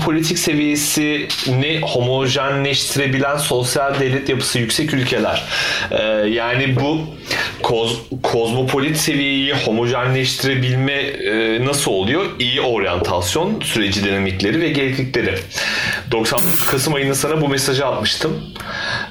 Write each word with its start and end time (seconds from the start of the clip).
Mükemmel. 0.00 0.20
kozmopolitik 0.20 0.38
seviyesini 0.38 1.80
homojenleştirebilen 1.82 3.36
sosyal 3.36 4.00
devlet 4.00 4.28
yapısı 4.28 4.58
yüksek 4.58 4.94
ülkeler. 4.94 5.44
Ee, 5.90 6.02
yani 6.28 6.76
bu 6.76 6.98
koz, 7.62 8.02
kozmopolit 8.22 8.96
seviyeyi 8.96 9.54
homojenleştirebilme 9.54 10.92
e, 10.92 11.64
nasıl 11.64 11.90
oluyor? 11.90 12.24
İyi 12.38 12.60
oryantasyon 12.60 13.60
süreci 13.60 14.04
dinamikleri 14.04 14.60
ve 14.60 14.68
gereklilikleri. 14.68 15.34
90 16.10 16.40
Kasım 16.66 16.94
ayında 16.94 17.14
sana 17.14 17.40
bu 17.40 17.48
mesajı 17.48 17.86
atmıştım. 17.86 18.32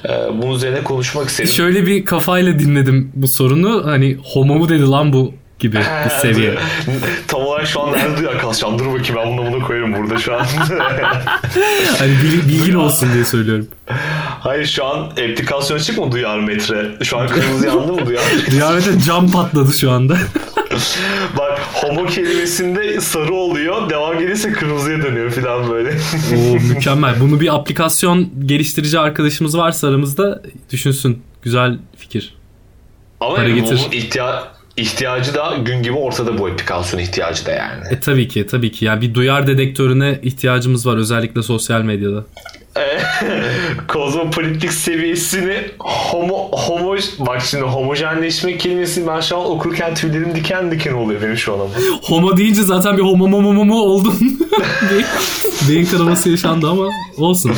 Ee, 0.04 0.08
bunun 0.42 0.54
üzerine 0.54 0.84
konuşmak 0.84 1.28
istedim. 1.28 1.50
Şöyle 1.50 1.86
bir 1.86 2.04
kafayla 2.04 2.58
dinledim 2.58 3.12
bu 3.14 3.28
sorunu. 3.28 3.86
Hani 3.86 4.16
homo 4.24 4.54
mu 4.54 4.68
dedi 4.68 4.82
lan 4.82 5.12
bu 5.12 5.34
gibi 5.60 5.76
bir 6.04 6.10
seviye. 6.10 6.54
Tam 7.28 7.40
olarak 7.40 7.66
şu 7.66 7.80
an 7.82 7.92
nerede 7.92 8.16
duyar 8.18 8.38
kalacağım? 8.38 8.78
Dur 8.78 8.86
bakayım 8.86 9.16
ben 9.16 9.38
bunu 9.38 9.52
bunu 9.52 9.62
koyarım 9.66 9.94
burada 9.94 10.18
şu 10.18 10.34
an. 10.34 10.46
Hani 11.98 12.12
bil- 12.22 12.48
bilgin 12.48 12.74
olsun 12.74 13.12
diye 13.14 13.24
söylüyorum. 13.24 13.68
Hayır 14.40 14.66
şu 14.66 14.84
an 14.84 14.98
aplikasyon 15.10 15.76
açık 15.76 15.98
mı 15.98 16.12
duyar 16.12 16.38
metre? 16.38 17.04
Şu 17.04 17.18
an 17.18 17.28
kırmızı 17.28 17.66
yandı 17.66 17.92
mı 17.92 18.06
duyar? 18.06 18.22
Kıyamete 18.50 19.00
cam 19.00 19.30
patladı 19.30 19.72
şu 19.72 19.90
anda. 19.90 20.16
Bak 21.38 21.60
homo 21.72 22.06
kelimesinde 22.06 23.00
sarı 23.00 23.34
oluyor. 23.34 23.90
Devam 23.90 24.18
gelirse 24.18 24.52
kırmızıya 24.52 25.02
dönüyor 25.02 25.30
falan 25.30 25.70
böyle. 25.70 25.90
Oo, 25.90 26.54
mükemmel. 26.74 27.20
Bunu 27.20 27.40
bir 27.40 27.54
aplikasyon 27.54 28.30
geliştirici 28.46 28.98
arkadaşımız 28.98 29.58
varsa 29.58 29.88
aramızda 29.88 30.42
düşünsün. 30.72 31.22
Güzel 31.42 31.78
fikir. 31.96 32.34
Ama 33.20 33.34
Para 33.34 33.48
yani 33.48 33.60
getir. 33.60 33.76
ihtiya- 33.92 34.42
ihtiyacı 34.80 35.34
da 35.34 35.56
gün 35.64 35.82
gibi 35.82 35.96
ortada 35.96 36.38
bu 36.38 36.46
aplikasyon 36.46 37.00
ihtiyacı 37.00 37.46
da 37.46 37.50
yani. 37.50 37.84
E 37.90 38.00
tabii 38.00 38.28
ki 38.28 38.46
tabii 38.46 38.72
ki. 38.72 38.84
Yani 38.84 39.00
bir 39.00 39.14
duyar 39.14 39.46
dedektörüne 39.46 40.18
ihtiyacımız 40.22 40.86
var 40.86 40.96
özellikle 40.96 41.42
sosyal 41.42 41.80
medyada. 41.82 42.24
Kozmopolitik 43.88 44.72
seviyesini 44.72 45.56
homo, 45.78 46.48
homo 46.52 46.96
bak 47.18 47.42
şimdi 47.42 47.64
homojenleşme 47.64 48.58
kelimesi 48.58 49.06
ben 49.06 49.20
şu 49.20 49.36
an 49.36 49.44
okurken 49.46 49.94
tüylerim 49.94 50.34
diken 50.34 50.70
diken 50.70 50.92
oluyor 50.92 51.22
benim 51.22 51.36
şu 51.36 51.54
an 51.54 51.60
ama. 51.60 51.70
Homo 52.02 52.36
deyince 52.36 52.62
zaten 52.62 52.96
bir 52.96 53.02
homo 53.02 53.28
momo 53.28 53.52
momo 53.52 53.74
oldun. 53.74 54.14
Beyin- 55.68 55.86
kanaması 55.90 56.30
yaşandı 56.30 56.70
ama 56.70 56.88
olsun. 57.16 57.52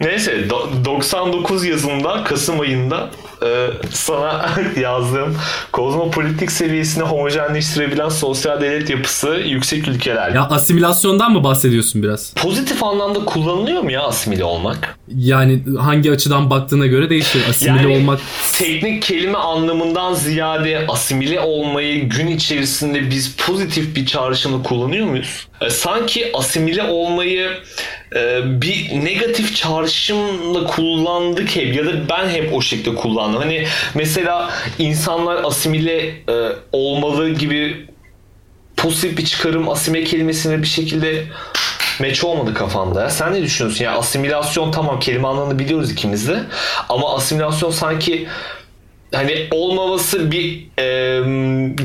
Neyse 0.00 0.32
do- 0.48 0.84
99 0.84 1.64
yazımda 1.64 2.24
Kasım 2.24 2.60
ayında 2.60 3.10
e, 3.44 3.70
sana 3.90 4.50
yazdığım 4.80 5.36
kozmopolitik 5.72 6.52
seviyesini 6.52 7.04
homojenleştirebilen 7.04 8.08
sosyal 8.08 8.60
devlet 8.60 8.90
yapısı 8.90 9.28
yüksek 9.28 9.88
ülkeler. 9.88 10.34
Ya 10.34 10.42
asimilasyondan 10.42 11.32
mı 11.32 11.44
bahsediyorsun 11.44 12.02
biraz? 12.02 12.34
Pozitif 12.34 12.82
anlamda 12.82 13.24
kullanılıyor 13.24 13.82
mu 13.82 13.90
ya 13.90 14.02
asimile 14.02 14.44
olmak? 14.44 14.98
Yani 15.16 15.62
hangi 15.78 16.12
açıdan 16.12 16.50
baktığına 16.50 16.86
göre 16.86 17.10
değişir. 17.10 17.42
Asimile 17.50 17.82
Yani 17.82 17.96
olmak 17.96 18.20
teknik 18.52 19.02
kelime 19.02 19.38
anlamından 19.38 20.14
ziyade 20.14 20.84
asimile 20.88 21.40
olmayı 21.40 22.08
gün 22.08 22.26
içerisinde 22.26 23.10
biz 23.10 23.36
pozitif 23.36 23.96
bir 23.96 24.06
çağrışımla 24.06 24.62
kullanıyor 24.62 25.06
muyuz? 25.06 25.46
E, 25.60 25.70
sanki 25.70 26.30
asimile 26.34 26.82
olmayı 26.82 27.50
bir 28.44 29.04
negatif 29.04 29.56
çağrışımla 29.56 30.66
kullandık 30.66 31.56
hep 31.56 31.76
ya 31.76 31.86
da 31.86 32.08
ben 32.08 32.28
hep 32.28 32.54
o 32.54 32.62
şekilde 32.62 32.94
kullandım. 32.94 33.40
Hani 33.40 33.66
mesela 33.94 34.50
insanlar 34.78 35.44
asimile 35.44 36.06
e, 36.06 36.52
olmalı 36.72 37.30
gibi 37.30 37.86
pozitif 38.76 39.18
bir 39.18 39.24
çıkarım 39.24 39.68
asimile 39.68 40.04
kelimesine 40.04 40.62
bir 40.62 40.66
şekilde 40.66 41.24
meç 42.00 42.24
olmadı 42.24 42.54
kafamda. 42.54 43.10
Sen 43.10 43.32
ne 43.32 43.42
düşünüyorsun? 43.42 43.84
Ya 43.84 43.98
asimilasyon 43.98 44.72
tamam 44.72 45.00
kelime 45.00 45.28
anlamını 45.28 45.58
biliyoruz 45.58 45.90
ikimiz 45.90 46.28
de. 46.28 46.40
Ama 46.88 47.14
asimilasyon 47.14 47.70
sanki 47.70 48.28
hani 49.12 49.46
olmaması 49.50 50.30
bir 50.30 50.66
e, 50.78 51.20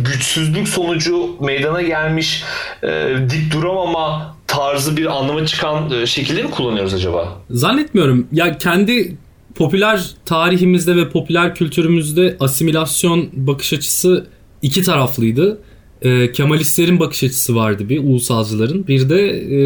güçsüzlük 0.03 0.67
sonucu 0.67 1.35
meydana 1.41 1.81
gelmiş 1.81 2.43
e, 2.83 3.15
dik 3.29 3.53
duramama 3.53 4.35
tarzı 4.47 4.97
bir 4.97 5.05
anlama 5.17 5.45
çıkan 5.45 5.91
e, 5.91 6.05
şekilde 6.05 6.43
mi 6.43 6.51
kullanıyoruz 6.51 6.93
acaba? 6.93 7.41
Zannetmiyorum. 7.49 8.27
Ya 8.31 8.57
kendi 8.57 9.15
popüler 9.55 10.11
tarihimizde 10.25 10.95
ve 10.95 11.09
popüler 11.09 11.55
kültürümüzde 11.55 12.37
asimilasyon 12.39 13.29
bakış 13.33 13.73
açısı 13.73 14.27
iki 14.61 14.81
taraflıydı. 14.81 15.59
Ee, 16.01 16.31
Kemalistlerin 16.31 16.99
bakış 16.99 17.23
açısı 17.23 17.55
vardı 17.55 17.89
bir 17.89 17.99
ulusalcıların. 17.99 18.87
Bir 18.87 19.09
de 19.09 19.29
e, 19.29 19.59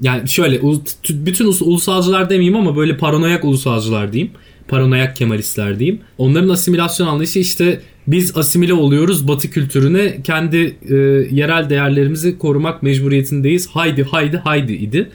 yani 0.00 0.28
şöyle 0.28 0.60
bütün 1.08 1.46
us- 1.46 1.64
ulusalcılar 1.64 2.30
demeyeyim 2.30 2.56
ama 2.56 2.76
böyle 2.76 2.96
paranoyak 2.96 3.44
ulusalcılar 3.44 4.12
diyeyim. 4.12 4.32
Paranoyak 4.68 5.16
Kemalistler 5.16 5.78
diyeyim. 5.78 6.00
Onların 6.18 6.48
asimilasyon 6.48 7.06
anlayışı 7.06 7.38
işte 7.38 7.80
biz 8.06 8.36
asimile 8.36 8.74
oluyoruz 8.74 9.28
batı 9.28 9.50
kültürüne 9.50 10.22
kendi 10.22 10.76
e, 10.88 10.94
yerel 11.30 11.70
değerlerimizi 11.70 12.38
korumak 12.38 12.82
mecburiyetindeyiz. 12.82 13.66
Haydi 13.66 14.02
haydi 14.02 14.36
haydi 14.36 14.72
idi. 14.72 15.10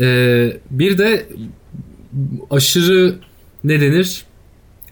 Ee, 0.00 0.56
bir 0.70 0.98
de 0.98 1.26
aşırı 2.50 3.14
ne 3.64 3.80
denir 3.80 4.22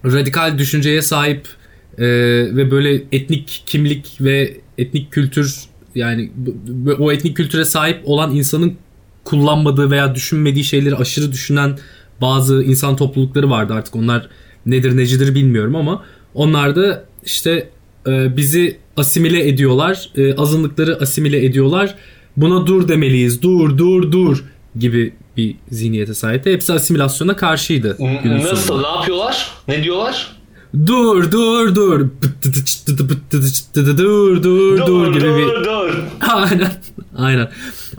radikal 0.05 0.59
düşünceye 0.59 1.03
sahip 1.03 1.49
e, 1.99 2.07
ve 2.57 2.71
böyle 2.71 3.03
etnik 3.13 3.63
kimlik 3.67 4.17
ve 4.21 4.57
etnik 4.79 5.13
kültür 5.13 5.57
yani 5.95 6.31
o 6.99 7.13
etnik 7.13 7.37
kültüre 7.37 7.65
sahip 7.65 8.01
olan 8.05 8.35
insanın 8.35 8.75
kullanmadığı 9.25 9.91
veya 9.91 10.15
düşünmediği 10.15 10.65
şeyleri 10.65 10.97
aşırı 10.97 11.33
düşünen 11.33 11.79
bazı 12.21 12.63
insan 12.63 12.97
toplulukları 12.97 13.51
vardı 13.51 13.75
artık 13.75 13.97
onlar 13.97 14.29
nedir 14.67 14.97
necidir 14.97 15.35
bilmiyorum 15.35 15.77
ama 15.77 16.05
onlar 16.35 16.77
da 16.77 17.05
işte 17.25 17.71
e, 18.07 18.37
bizi 18.37 18.79
asimile 18.97 19.49
ediyorlar 19.49 20.11
e, 20.17 20.35
azınlıkları 20.35 20.99
asimile 21.01 21.45
ediyorlar 21.45 21.95
buna 22.37 22.67
dur 22.67 22.89
demeliyiz 22.89 23.43
dur 23.43 23.79
dur 23.79 24.13
dur 24.13 24.45
gibi 24.79 25.13
bir 25.37 25.55
zihniyete 25.71 26.15
sahipti. 26.15 26.53
Hepsi 26.53 26.73
asimilasyona 26.73 27.37
karşıydı. 27.37 27.97
Nasıl? 28.25 28.57
sonunda. 28.57 28.91
Ne 28.91 28.97
yapıyorlar? 28.97 29.51
Ne 29.69 29.85
diyorlar? 29.85 30.37
Dur 30.87 31.33
dur 31.33 31.75
dur. 31.75 32.01
Dur 33.87 34.43
dur 34.43 34.87
dur 34.87 35.13
gibi 35.13 35.25
bir 35.25 35.47
dur, 35.47 35.65
dur. 35.65 36.05
Aynen. 36.29 36.73
Aynen. 37.17 37.51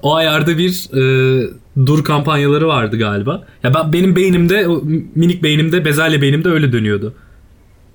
O 0.02 0.16
ayarda 0.16 0.58
bir 0.58 0.90
e, 0.94 1.50
dur 1.86 2.04
kampanyaları 2.04 2.68
vardı 2.68 2.98
galiba. 2.98 3.44
Ya 3.64 3.74
ben 3.74 3.94
benim 3.94 4.16
beynimde 4.16 4.68
minik 5.16 5.44
beynimde 5.44 5.86
bezelye 5.86 6.22
beynimde 6.22 6.50
öyle 6.50 6.72
dönüyordu. 6.72 7.14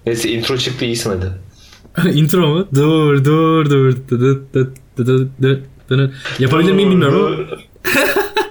Neyse 0.06 0.30
intro 0.30 0.56
çıktı 0.56 0.84
iyisin 0.84 1.10
hadi. 1.10 1.32
Intro 2.18 2.48
mu? 2.48 2.68
Dur 2.74 3.24
dur 3.24 3.70
dur. 3.70 3.96
Dı 4.10 4.20
dı 4.20 4.42
dı 4.54 4.74
dı 4.98 5.06
dı 5.06 5.28
dı 5.42 5.60
dı. 5.90 6.12
Yapabilir 6.38 6.72
miyim 6.72 6.90
bilmiyorum 6.90 7.24
ama. 7.26 7.36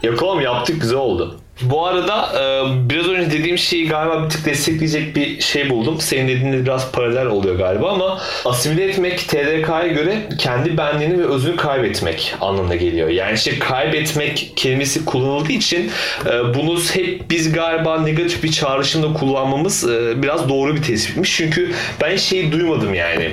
Yok 0.04 0.22
oğlum 0.22 0.42
yaptık 0.42 0.82
güzel 0.82 0.98
oldu. 0.98 1.36
Bu 1.62 1.86
arada 1.86 2.30
e, 2.36 2.90
biraz 2.90 3.08
önce 3.08 3.38
dediğim 3.38 3.58
şeyi 3.58 3.88
galiba 3.88 4.24
bir 4.24 4.30
tık 4.30 4.46
destekleyecek 4.46 5.16
bir 5.16 5.42
şey 5.42 5.70
buldum. 5.70 6.02
Senin 6.02 6.28
dediğinle 6.28 6.64
biraz 6.64 6.92
paralel 6.92 7.26
oluyor 7.26 7.56
galiba 7.56 7.92
ama 7.92 8.22
asimile 8.46 8.84
etmek 8.84 9.20
TDK'ya 9.20 9.88
göre 9.88 10.30
kendi 10.38 10.78
benliğini 10.78 11.20
ve 11.20 11.26
özünü 11.26 11.56
kaybetmek 11.56 12.36
anlamına 12.42 12.76
geliyor. 12.76 13.10
Yani 13.10 13.36
işte 13.36 13.60
kaybetmek 13.60 14.54
kelimesi 14.56 15.06
kullanıldığı 15.06 15.52
için 15.52 15.92
e, 16.26 16.54
bunu 16.54 16.80
hep 16.94 17.30
biz 17.30 17.54
galiba 17.54 18.02
negatif 18.02 18.44
bir 18.44 18.52
çağrışımla 18.52 19.14
kullanmamız 19.14 19.90
e, 19.90 20.24
biraz 20.24 20.50
doğru 20.50 20.76
bir 20.76 20.84
tespitmiş. 20.84 21.38
Çünkü 21.38 21.72
ben 22.02 22.16
şeyi 22.16 22.52
duymadım 22.52 22.94
yani. 22.94 23.32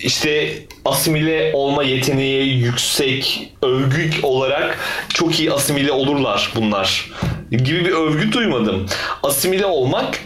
İşte 0.00 0.48
asimile 0.88 1.50
olma 1.54 1.82
yeteneği 1.82 2.58
yüksek, 2.58 3.52
övgü 3.62 4.10
olarak 4.22 4.78
çok 5.14 5.40
iyi 5.40 5.52
asimile 5.52 5.92
olurlar 5.92 6.52
bunlar 6.56 7.10
gibi 7.50 7.84
bir 7.84 7.90
övgü 7.92 8.32
duymadım. 8.32 8.86
Asimile 9.22 9.66
olmak 9.66 10.18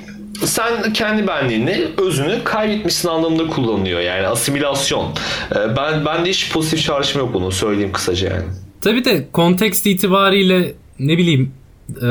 sen 0.45 0.93
kendi 0.93 1.27
benliğini, 1.27 1.85
özünü 1.99 2.45
kaybetmişsin 2.45 3.09
anlamında 3.09 3.47
kullanılıyor 3.47 4.01
yani 4.01 4.27
asimilasyon. 4.27 5.07
Ee, 5.53 5.77
Ben 5.77 6.05
ben 6.05 6.25
de 6.25 6.31
hiç 6.31 6.53
pozitif 6.53 6.83
çağrışım 6.83 7.21
yok 7.21 7.35
bunu 7.35 7.53
söyleyeyim 7.53 7.93
kısaca 7.93 8.29
yani. 8.29 8.45
Tabii 8.81 9.05
de 9.05 9.29
kontekst 9.33 9.87
itibariyle 9.87 10.73
ne 10.99 11.19
bileyim 11.19 11.53
e, 12.03 12.07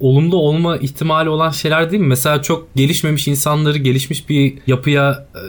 olumlu 0.00 0.36
olma 0.36 0.76
ihtimali 0.76 1.28
olan 1.28 1.50
şeyler 1.50 1.90
değil 1.90 2.02
mi? 2.02 2.08
Mesela 2.08 2.42
çok 2.42 2.74
gelişmemiş 2.74 3.28
insanları 3.28 3.78
gelişmiş 3.78 4.28
bir 4.28 4.54
yapıya 4.66 5.26
e, 5.34 5.42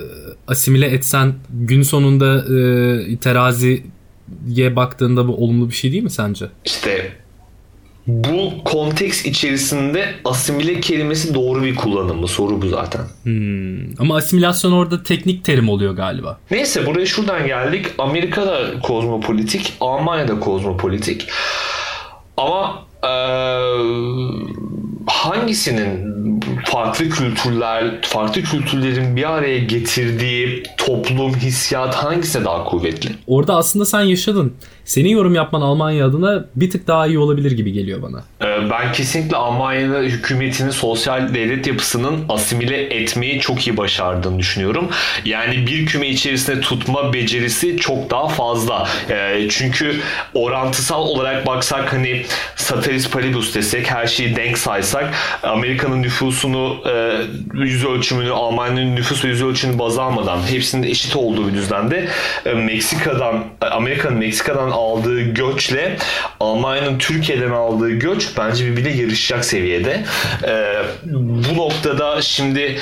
asimile 0.47 0.88
etsen 0.88 1.33
gün 1.50 1.81
sonunda 1.81 2.38
e, 2.38 3.17
teraziye 3.17 4.75
baktığında 4.75 5.27
bu 5.27 5.35
olumlu 5.35 5.69
bir 5.69 5.75
şey 5.75 5.91
değil 5.91 6.03
mi 6.03 6.11
sence? 6.11 6.45
İşte 6.65 7.11
bu 8.07 8.51
konteks 8.65 9.25
içerisinde 9.25 10.13
asimile 10.25 10.79
kelimesi 10.79 11.33
doğru 11.33 11.63
bir 11.63 11.75
kullanımı 11.75 12.27
soru 12.27 12.61
bu 12.61 12.67
zaten. 12.67 13.01
Hmm. 13.23 14.00
Ama 14.00 14.15
asimilasyon 14.15 14.71
orada 14.71 15.03
teknik 15.03 15.45
terim 15.45 15.69
oluyor 15.69 15.94
galiba. 15.94 16.39
Neyse 16.51 16.85
buraya 16.85 17.05
şuradan 17.05 17.47
geldik. 17.47 17.85
Amerika'da 17.97 18.79
kozmopolitik, 18.79 19.73
Almanya'da 19.79 20.39
kozmopolitik. 20.39 21.27
Ama 22.38 22.85
hangisinin 25.07 26.13
farklı 26.65 27.09
kültürler, 27.09 28.01
farklı 28.01 28.41
kültürlerin 28.41 29.15
bir 29.15 29.33
araya 29.33 29.59
getirdiği 29.59 30.63
toplum, 30.77 31.35
hissiyat 31.35 31.95
hangisi 31.95 32.45
daha 32.45 32.63
kuvvetli? 32.63 33.09
Orada 33.27 33.55
aslında 33.55 33.85
sen 33.85 34.01
yaşadın. 34.01 34.53
Senin 34.85 35.09
yorum 35.09 35.35
yapman 35.35 35.62
Almanya 35.62 36.06
adına 36.06 36.45
bir 36.56 36.69
tık 36.69 36.88
daha 36.88 37.07
iyi 37.07 37.19
olabilir 37.19 37.51
gibi 37.51 37.71
geliyor 37.71 38.01
bana. 38.01 38.24
Ee, 38.41 38.69
ben 38.69 38.91
kesinlikle 38.91 39.38
Almanya'da 39.38 40.00
hükümetinin 40.00 40.69
sosyal 40.69 41.33
devlet 41.33 41.68
yapısının 41.68 42.25
asimile 42.30 42.81
etmeyi 42.81 43.39
çok 43.39 43.68
iyi 43.68 43.77
başardığını 43.77 44.39
düşünüyorum. 44.39 44.89
Yani 45.25 45.68
bir 45.68 45.85
küme 45.85 46.07
içerisinde 46.07 46.62
tutma 46.62 47.13
becerisi 47.13 47.77
çok 47.77 48.09
daha 48.09 48.27
fazla. 48.27 48.88
Ee, 49.09 49.47
çünkü 49.50 49.95
orantısal 50.33 51.01
olarak 51.01 51.47
baksak 51.47 51.94
hani 51.94 52.25
Sataris 52.56 53.09
Paribus 53.09 53.56
desek 53.56 53.91
her 53.91 54.07
şeyi 54.07 54.36
denk 54.36 54.57
saysak 54.57 55.13
Amerika'nın 55.44 56.01
nüfusunu 56.01 56.77
e, 56.89 57.21
yüz 57.53 57.86
ölçümünü 57.86 58.31
Almanya'nın 58.31 58.95
nüfus 58.95 59.25
ve 59.25 59.27
yüz 59.27 59.44
ölçümünü 59.44 59.79
baz 59.79 59.97
almadan 60.00 60.39
hepsinin 60.51 60.88
eşit 60.88 61.15
olduğu 61.15 61.47
bir 61.47 61.53
düzlemde 61.53 62.07
e, 62.45 62.53
Meksika'dan 62.53 63.44
Amerika'nın 63.62 64.18
Meksika'dan 64.18 64.73
aldığı 64.74 65.22
göçle 65.22 65.98
Almanya'nın 66.40 66.98
Türkiye'den 66.98 67.52
aldığı 67.52 67.92
göç 67.92 68.30
bence 68.38 68.66
birbirine 68.66 69.02
yarışacak 69.02 69.46
seviyede. 69.46 70.04
Ee, 70.48 70.75
bu 71.14 71.58
noktada 71.58 72.22
şimdi 72.22 72.80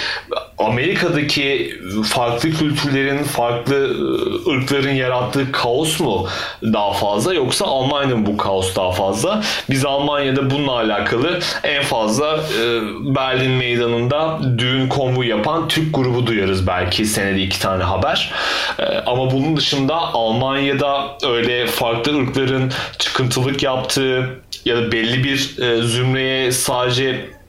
Amerika'daki 0.65 1.75
farklı 2.05 2.51
kültürlerin, 2.51 3.23
farklı 3.23 3.75
ıı, 3.75 4.55
ırkların 4.55 4.93
yarattığı 4.93 5.51
kaos 5.51 5.99
mu 5.99 6.27
daha 6.63 6.93
fazla 6.93 7.33
yoksa 7.33 7.65
Almanya'nın 7.65 8.25
bu 8.25 8.37
kaos 8.37 8.75
daha 8.75 8.91
fazla? 8.91 9.41
Biz 9.69 9.85
Almanya'da 9.85 10.49
bununla 10.49 10.71
alakalı 10.71 11.39
en 11.63 11.83
fazla 11.83 12.37
e, 12.37 12.81
Berlin 13.15 13.51
meydanında 13.51 14.39
düğün 14.57 14.87
konvoy 14.87 15.27
yapan 15.27 15.67
Türk 15.67 15.95
grubu 15.95 16.27
duyarız 16.27 16.67
belki 16.67 17.05
senede 17.05 17.41
iki 17.41 17.59
tane 17.59 17.83
haber. 17.83 18.33
E, 18.79 18.83
ama 18.85 19.31
bunun 19.31 19.57
dışında 19.57 19.95
Almanya'da 19.95 21.17
öyle 21.23 21.67
farklı 21.67 22.21
ırkların 22.21 22.71
çıkıntılık 22.99 23.63
yaptığı 23.63 24.29
ya 24.65 24.77
da 24.77 24.91
belli 24.91 25.23
bir 25.23 25.59
e, 25.61 25.81
zümreye 25.81 26.51
sadece 26.51 27.40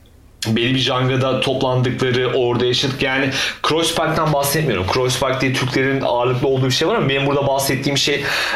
belli 0.47 0.75
bir 0.75 0.79
jangada 0.79 1.41
toplandıkları, 1.41 2.33
orada 2.35 2.67
yaşadık. 2.67 3.03
Yani 3.03 3.31
Kreuzberg'den 3.63 4.33
bahsetmiyorum. 4.33 4.87
Kreuzberg 4.87 5.41
diye 5.41 5.53
Türklerin 5.53 6.01
ağırlıklı 6.01 6.49
olduğu 6.49 6.67
bir 6.67 6.71
şey 6.71 6.89
var 6.89 6.95
ama 6.95 7.09
benim 7.09 7.27
burada 7.27 7.47
bahsettiğim 7.47 7.99
şey 7.99 8.15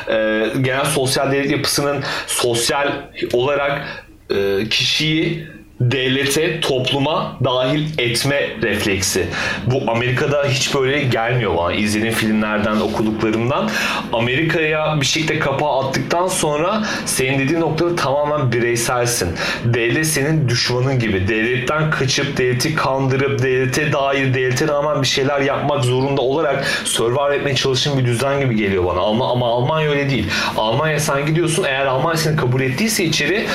e, 0.09 0.47
genel 0.61 0.85
sosyal 0.85 1.33
devlet 1.33 1.51
yapısının 1.51 2.05
sosyal 2.27 2.93
olarak 3.33 4.05
e, 4.31 4.69
kişiyi 4.69 5.56
devlete, 5.81 6.61
topluma 6.61 7.37
dahil 7.45 7.85
etme 7.99 8.51
refleksi. 8.63 9.27
Bu 9.67 9.91
Amerika'da 9.91 10.45
hiç 10.45 10.75
böyle 10.75 11.03
gelmiyor 11.03 11.57
bana. 11.57 11.73
İzlediğim 11.73 12.15
filmlerden, 12.15 12.77
okuduklarımdan. 12.77 13.71
Amerika'ya 14.13 15.01
bir 15.01 15.07
şekilde 15.07 15.39
kapağı 15.39 15.79
attıktan 15.79 16.27
sonra 16.27 16.83
senin 17.07 17.39
dediğin 17.39 17.61
noktada 17.61 17.97
tamamen 17.97 18.53
bireyselsin. 18.53 19.29
Devlet 19.65 20.07
senin 20.07 20.49
düşmanın 20.49 20.99
gibi. 20.99 21.29
Devletten 21.29 21.91
kaçıp, 21.91 22.37
devleti 22.37 22.75
kandırıp, 22.75 23.43
devlete 23.43 23.93
dair, 23.93 24.35
devlete 24.35 24.69
rağmen 24.69 25.03
bir 25.03 25.07
şeyler 25.07 25.41
yapmak 25.41 25.85
zorunda 25.85 26.23
olarak 26.23 26.67
survive 26.85 27.37
etmeye 27.37 27.55
çalışan 27.55 27.99
bir 27.99 28.05
düzen 28.05 28.41
gibi 28.41 28.57
geliyor 28.57 28.85
bana. 28.85 29.01
Ama, 29.01 29.33
ama 29.33 29.47
Almanya 29.47 29.91
öyle 29.91 30.11
değil. 30.11 30.27
Almanya 30.57 31.01
sen 31.01 31.27
gidiyorsun 31.27 31.65
eğer 31.65 31.87
Almanya 31.87 32.17
seni 32.17 32.37
kabul 32.37 32.61
ettiyse 32.61 33.05
içeri 33.05 33.47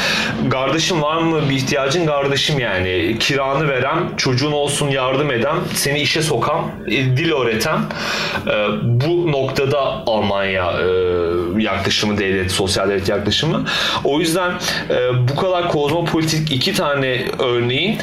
kardeşim 0.51 1.01
var 1.01 1.21
mı 1.21 1.50
bir 1.50 1.56
ihtiyacın 1.56 2.06
kardeşim 2.11 2.59
yani 2.59 3.15
kiranı 3.19 3.67
veren, 3.67 3.97
çocuğun 4.17 4.51
olsun 4.51 4.87
yardım 4.87 5.31
eden, 5.31 5.55
seni 5.73 5.99
işe 5.99 6.21
sokan, 6.21 6.61
e, 6.87 6.91
dil 6.91 7.31
öğreten 7.31 7.79
e, 8.47 8.51
bu 8.83 9.31
noktada 9.31 9.79
Almanya 10.07 10.71
e, 10.71 11.61
yaklaşımı 11.61 12.17
devlet, 12.17 12.51
sosyal 12.51 12.89
devlet 12.89 13.09
yaklaşımı. 13.09 13.65
O 14.03 14.19
yüzden 14.19 14.51
bu 15.29 15.35
kadar 15.35 15.69
kozmopolitik 15.69 16.51
iki 16.51 16.73
tane 16.73 17.25
örneğin 17.39 17.97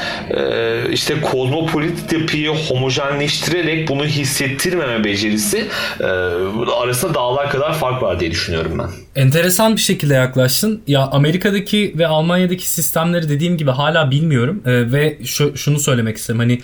işte 0.92 1.20
kozmopolitik 1.20 2.12
yapıyı 2.12 2.50
homojenleştirerek 2.50 3.88
bunu 3.88 4.04
hissettirmeme 4.04 5.04
becerisi 5.04 5.66
arasında 6.80 7.14
dağlar 7.14 7.50
kadar 7.50 7.74
fark 7.74 8.02
var 8.02 8.20
diye 8.20 8.30
düşünüyorum 8.30 8.78
ben. 8.78 9.22
Enteresan 9.22 9.76
bir 9.76 9.80
şekilde 9.80 10.14
yaklaştın. 10.14 10.82
Ya 10.86 11.00
Amerika'daki 11.00 11.94
ve 11.98 12.06
Almanya'daki 12.06 12.70
sistemleri 12.70 13.28
dediğim 13.28 13.56
gibi 13.56 13.70
hala 13.70 13.97
hala 13.98 14.10
bilmiyorum 14.10 14.62
e, 14.66 14.92
ve 14.92 15.18
şu, 15.24 15.56
şunu 15.56 15.78
söylemek 15.78 16.16
isterim 16.16 16.38
hani 16.38 16.60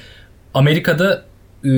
Amerika'da 0.54 1.24
e, 1.64 1.70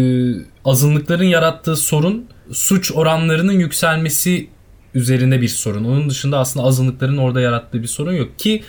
azınlıkların 0.65 1.25
yarattığı 1.25 1.77
sorun 1.77 2.27
suç 2.53 2.93
oranlarının 2.95 3.53
yükselmesi 3.53 4.49
üzerine 4.95 5.41
bir 5.41 5.49
sorun. 5.49 5.85
Onun 5.85 6.11
dışında 6.11 6.39
aslında 6.39 6.67
azınlıkların 6.67 7.17
orada 7.17 7.41
yarattığı 7.41 7.83
bir 7.83 7.89
sorun 7.89 8.13
yok 8.13 8.39
ki 8.39 8.63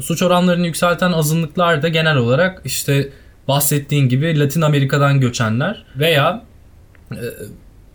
suç 0.00 0.22
oranlarını 0.22 0.66
yükselten 0.66 1.12
azınlıklar 1.12 1.82
da 1.82 1.88
genel 1.88 2.16
olarak 2.16 2.62
işte 2.64 3.08
bahsettiğin 3.48 4.08
gibi 4.08 4.38
Latin 4.38 4.60
Amerika'dan 4.60 5.20
göçenler 5.20 5.84
veya 5.96 6.44
e, 7.12 7.16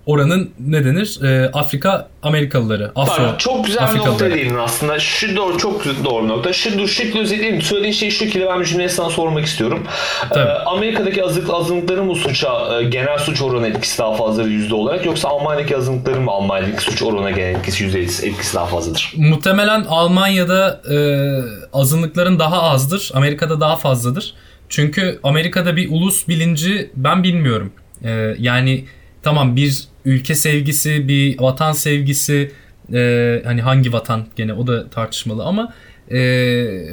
oranın 0.07 0.51
ne 0.59 0.85
denir? 0.85 1.19
E, 1.23 1.51
Afrika 1.53 2.07
Amerikalıları. 2.23 2.91
Afro 2.95 3.23
Bak, 3.23 3.39
çok 3.39 3.65
güzel 3.65 3.83
Afrikalıları. 3.83 4.11
nokta 4.13 4.31
değindin 4.31 4.55
aslında. 4.57 4.99
Şu 4.99 5.35
doğru 5.35 5.57
çok 5.57 5.85
doğru 6.05 6.27
nokta. 6.27 6.53
Şu 6.53 6.77
dur 6.77 6.87
şekli 6.87 7.19
özetleyeyim. 7.19 7.61
Söylediğin 7.61 7.93
şey 7.93 8.09
şu 8.11 8.25
ki 8.25 8.45
ben 8.49 8.59
bir 8.59 8.65
cümleyi 8.65 8.89
sana 8.89 9.09
sormak 9.09 9.45
istiyorum. 9.45 9.83
Ee, 10.35 10.39
Amerika'daki 10.39 11.23
azınlık, 11.23 11.49
azınlıkların 11.53 12.05
mı 12.05 12.15
suça 12.15 12.79
e, 12.79 12.83
genel 12.83 13.17
suç 13.17 13.41
oranı 13.41 13.67
etkisi 13.67 13.97
daha 13.99 14.13
fazladır 14.15 14.49
yüzde 14.49 14.75
olarak 14.75 15.05
yoksa 15.05 15.29
Almanya'daki 15.29 15.77
azınlıkların 15.77 16.23
mı 16.23 16.31
Almanya'daki 16.31 16.83
suç 16.83 17.01
oranı 17.03 17.31
genel 17.31 17.55
etkisi 17.55 17.83
yüzde 17.83 17.99
etkisi 18.01 18.55
daha 18.55 18.65
fazladır? 18.65 19.13
Muhtemelen 19.17 19.85
Almanya'da 19.89 20.81
e, 20.91 20.97
azınlıkların 21.73 22.39
daha 22.39 22.61
azdır. 22.63 23.11
Amerika'da 23.13 23.59
daha 23.59 23.75
fazladır. 23.75 24.33
Çünkü 24.69 25.19
Amerika'da 25.23 25.75
bir 25.75 25.91
ulus 25.91 26.27
bilinci 26.27 26.91
ben 26.95 27.23
bilmiyorum. 27.23 27.71
E, 28.03 28.35
yani 28.39 28.85
tamam 29.23 29.55
bir 29.55 29.83
ülke 30.07 30.35
sevgisi, 30.35 31.07
bir 31.07 31.39
vatan 31.39 31.71
sevgisi 31.71 32.51
e, 32.93 33.41
hani 33.45 33.61
hangi 33.61 33.93
vatan 33.93 34.25
gene 34.35 34.53
o 34.53 34.67
da 34.67 34.89
tartışmalı 34.89 35.43
ama 35.43 35.73
e, 36.11 36.19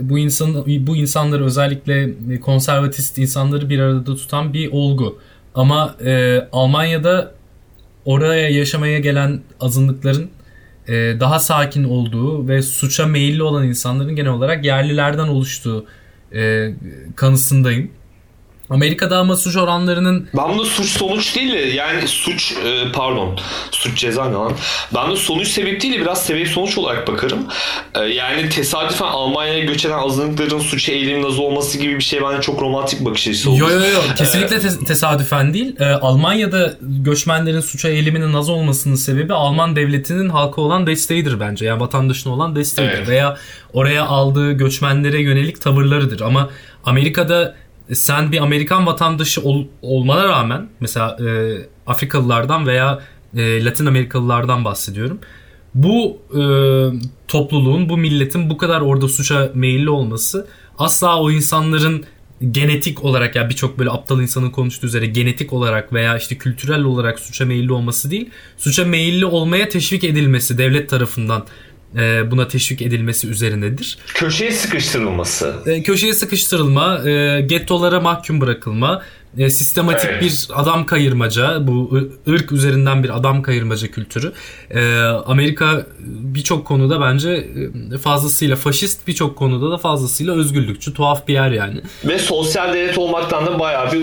bu 0.00 0.18
insan 0.18 0.66
bu 0.66 0.96
insanları 0.96 1.44
özellikle 1.44 2.10
konservatist 2.40 3.18
insanları 3.18 3.70
bir 3.70 3.78
arada 3.78 4.04
tutan 4.04 4.52
bir 4.52 4.72
olgu. 4.72 5.18
Ama 5.54 5.96
e, 6.04 6.40
Almanya'da 6.52 7.34
oraya 8.04 8.48
yaşamaya 8.48 8.98
gelen 8.98 9.40
azınlıkların 9.60 10.30
e, 10.88 10.92
daha 11.20 11.38
sakin 11.38 11.84
olduğu 11.84 12.48
ve 12.48 12.62
suça 12.62 13.06
meyilli 13.06 13.42
olan 13.42 13.66
insanların 13.66 14.16
genel 14.16 14.30
olarak 14.30 14.64
yerlilerden 14.64 15.28
oluştuğu 15.28 15.86
e, 16.34 16.70
kanısındayım. 17.16 17.90
Amerika'da 18.70 19.18
ama 19.18 19.36
suç 19.36 19.56
oranlarının... 19.56 20.28
Ben 20.36 20.48
bunu 20.48 20.64
suç 20.64 20.88
sonuç 20.88 21.36
değil 21.36 21.52
de 21.52 21.58
yani 21.58 22.08
suç 22.08 22.52
e, 22.52 22.92
pardon 22.92 23.38
suç 23.70 23.98
ceza 23.98 24.24
ne 24.24 24.34
lan? 24.34 24.52
Ben 24.94 25.10
de 25.10 25.16
sonuç 25.16 25.48
sebep 25.48 25.80
değil 25.80 25.94
de 25.94 26.00
biraz 26.00 26.26
sebep 26.26 26.48
sonuç 26.48 26.78
olarak 26.78 27.08
bakarım. 27.08 27.38
E, 27.94 28.00
yani 28.00 28.48
tesadüfen 28.48 29.06
Almanya'ya 29.06 29.64
göç 29.64 29.84
eden 29.84 29.98
azınlıkların 29.98 30.58
suç 30.58 30.88
eğilimin 30.88 31.24
az 31.24 31.38
olması 31.38 31.78
gibi 31.78 31.94
bir 31.98 32.04
şey 32.04 32.22
bence 32.22 32.40
çok 32.42 32.62
romantik 32.62 33.04
bakış 33.04 33.28
açısı 33.28 33.50
olur. 33.50 33.58
Yo 33.58 33.70
yo 33.70 33.80
yo 33.80 34.00
kesinlikle 34.16 34.60
te- 34.60 34.84
tesadüfen 34.84 35.54
değil. 35.54 35.80
E, 35.80 35.84
Almanya'da 35.84 36.74
göçmenlerin 36.80 37.60
suça 37.60 37.88
eğiliminin 37.88 38.32
az 38.32 38.50
olmasının 38.50 38.94
sebebi 38.94 39.34
Alman 39.34 39.76
devletinin 39.76 40.28
halka 40.28 40.60
olan 40.60 40.86
desteğidir 40.86 41.40
bence. 41.40 41.64
Yani 41.66 41.80
vatandaşına 41.80 42.32
olan 42.32 42.56
desteğidir. 42.56 42.94
Evet. 42.94 43.08
Veya 43.08 43.36
oraya 43.72 44.04
aldığı 44.04 44.52
göçmenlere 44.52 45.20
yönelik 45.22 45.60
tavırlarıdır. 45.60 46.20
Ama 46.20 46.50
Amerika'da 46.84 47.54
sen 47.92 48.32
bir 48.32 48.42
Amerikan 48.42 48.86
vatandaşı 48.86 49.42
ol, 49.42 49.64
olmana 49.82 50.24
rağmen 50.24 50.68
mesela 50.80 51.16
e, 51.20 51.56
Afrikalılardan 51.86 52.66
veya 52.66 53.02
e, 53.36 53.64
Latin 53.64 53.86
Amerikalılardan 53.86 54.64
bahsediyorum. 54.64 55.18
bu 55.74 56.18
e, 56.30 56.42
topluluğun, 57.28 57.88
bu 57.88 57.96
milletin 57.96 58.50
bu 58.50 58.56
kadar 58.56 58.80
orada 58.80 59.08
suça 59.08 59.50
meyilli 59.54 59.90
olması 59.90 60.46
asla 60.78 61.20
o 61.20 61.30
insanların 61.30 62.04
genetik 62.50 63.04
olarak 63.04 63.36
ya 63.36 63.42
yani 63.42 63.50
birçok 63.50 63.78
böyle 63.78 63.90
aptal 63.90 64.20
insanın 64.20 64.50
konuştuğu 64.50 64.86
üzere 64.86 65.06
genetik 65.06 65.52
olarak 65.52 65.92
veya 65.92 66.16
işte 66.18 66.38
kültürel 66.38 66.82
olarak 66.82 67.20
suça 67.20 67.44
meyilli 67.44 67.72
olması 67.72 68.10
değil, 68.10 68.30
suça 68.56 68.84
meyilli 68.84 69.26
olmaya 69.26 69.68
teşvik 69.68 70.04
edilmesi 70.04 70.58
devlet 70.58 70.88
tarafından 70.88 71.46
e, 71.98 72.30
buna 72.30 72.48
teşvik 72.48 72.82
edilmesi 72.82 73.28
üzerinedir. 73.28 73.98
Köşeye 74.14 74.50
sıkıştırılması. 74.50 75.54
E, 75.66 75.82
köşeye 75.82 76.14
sıkıştırılma, 76.14 77.08
e, 77.08 77.40
gettolara 77.40 78.00
mahkum 78.00 78.40
bırakılma, 78.40 79.02
e, 79.38 79.50
sistematik 79.50 80.10
evet. 80.10 80.22
bir 80.22 80.46
adam 80.54 80.86
kayırmaca, 80.86 81.66
bu 81.66 82.00
ırk 82.28 82.52
üzerinden 82.52 83.04
bir 83.04 83.16
adam 83.16 83.42
kayırmaca 83.42 83.88
kültürü. 83.88 84.32
E, 84.70 84.96
Amerika 85.04 85.86
birçok 86.08 86.66
konuda 86.66 87.00
bence 87.00 87.48
e, 87.94 87.98
fazlasıyla 87.98 88.56
faşist, 88.56 89.06
birçok 89.06 89.36
konuda 89.36 89.70
da 89.70 89.78
fazlasıyla 89.78 90.34
özgürlükçü, 90.34 90.94
tuhaf 90.94 91.28
bir 91.28 91.32
yer 91.34 91.50
yani. 91.50 91.80
Ve 92.04 92.18
sosyal 92.18 92.74
devlet 92.74 92.98
olmaktan 92.98 93.46
da 93.46 93.58
bayağı 93.58 93.92
bir 93.92 94.00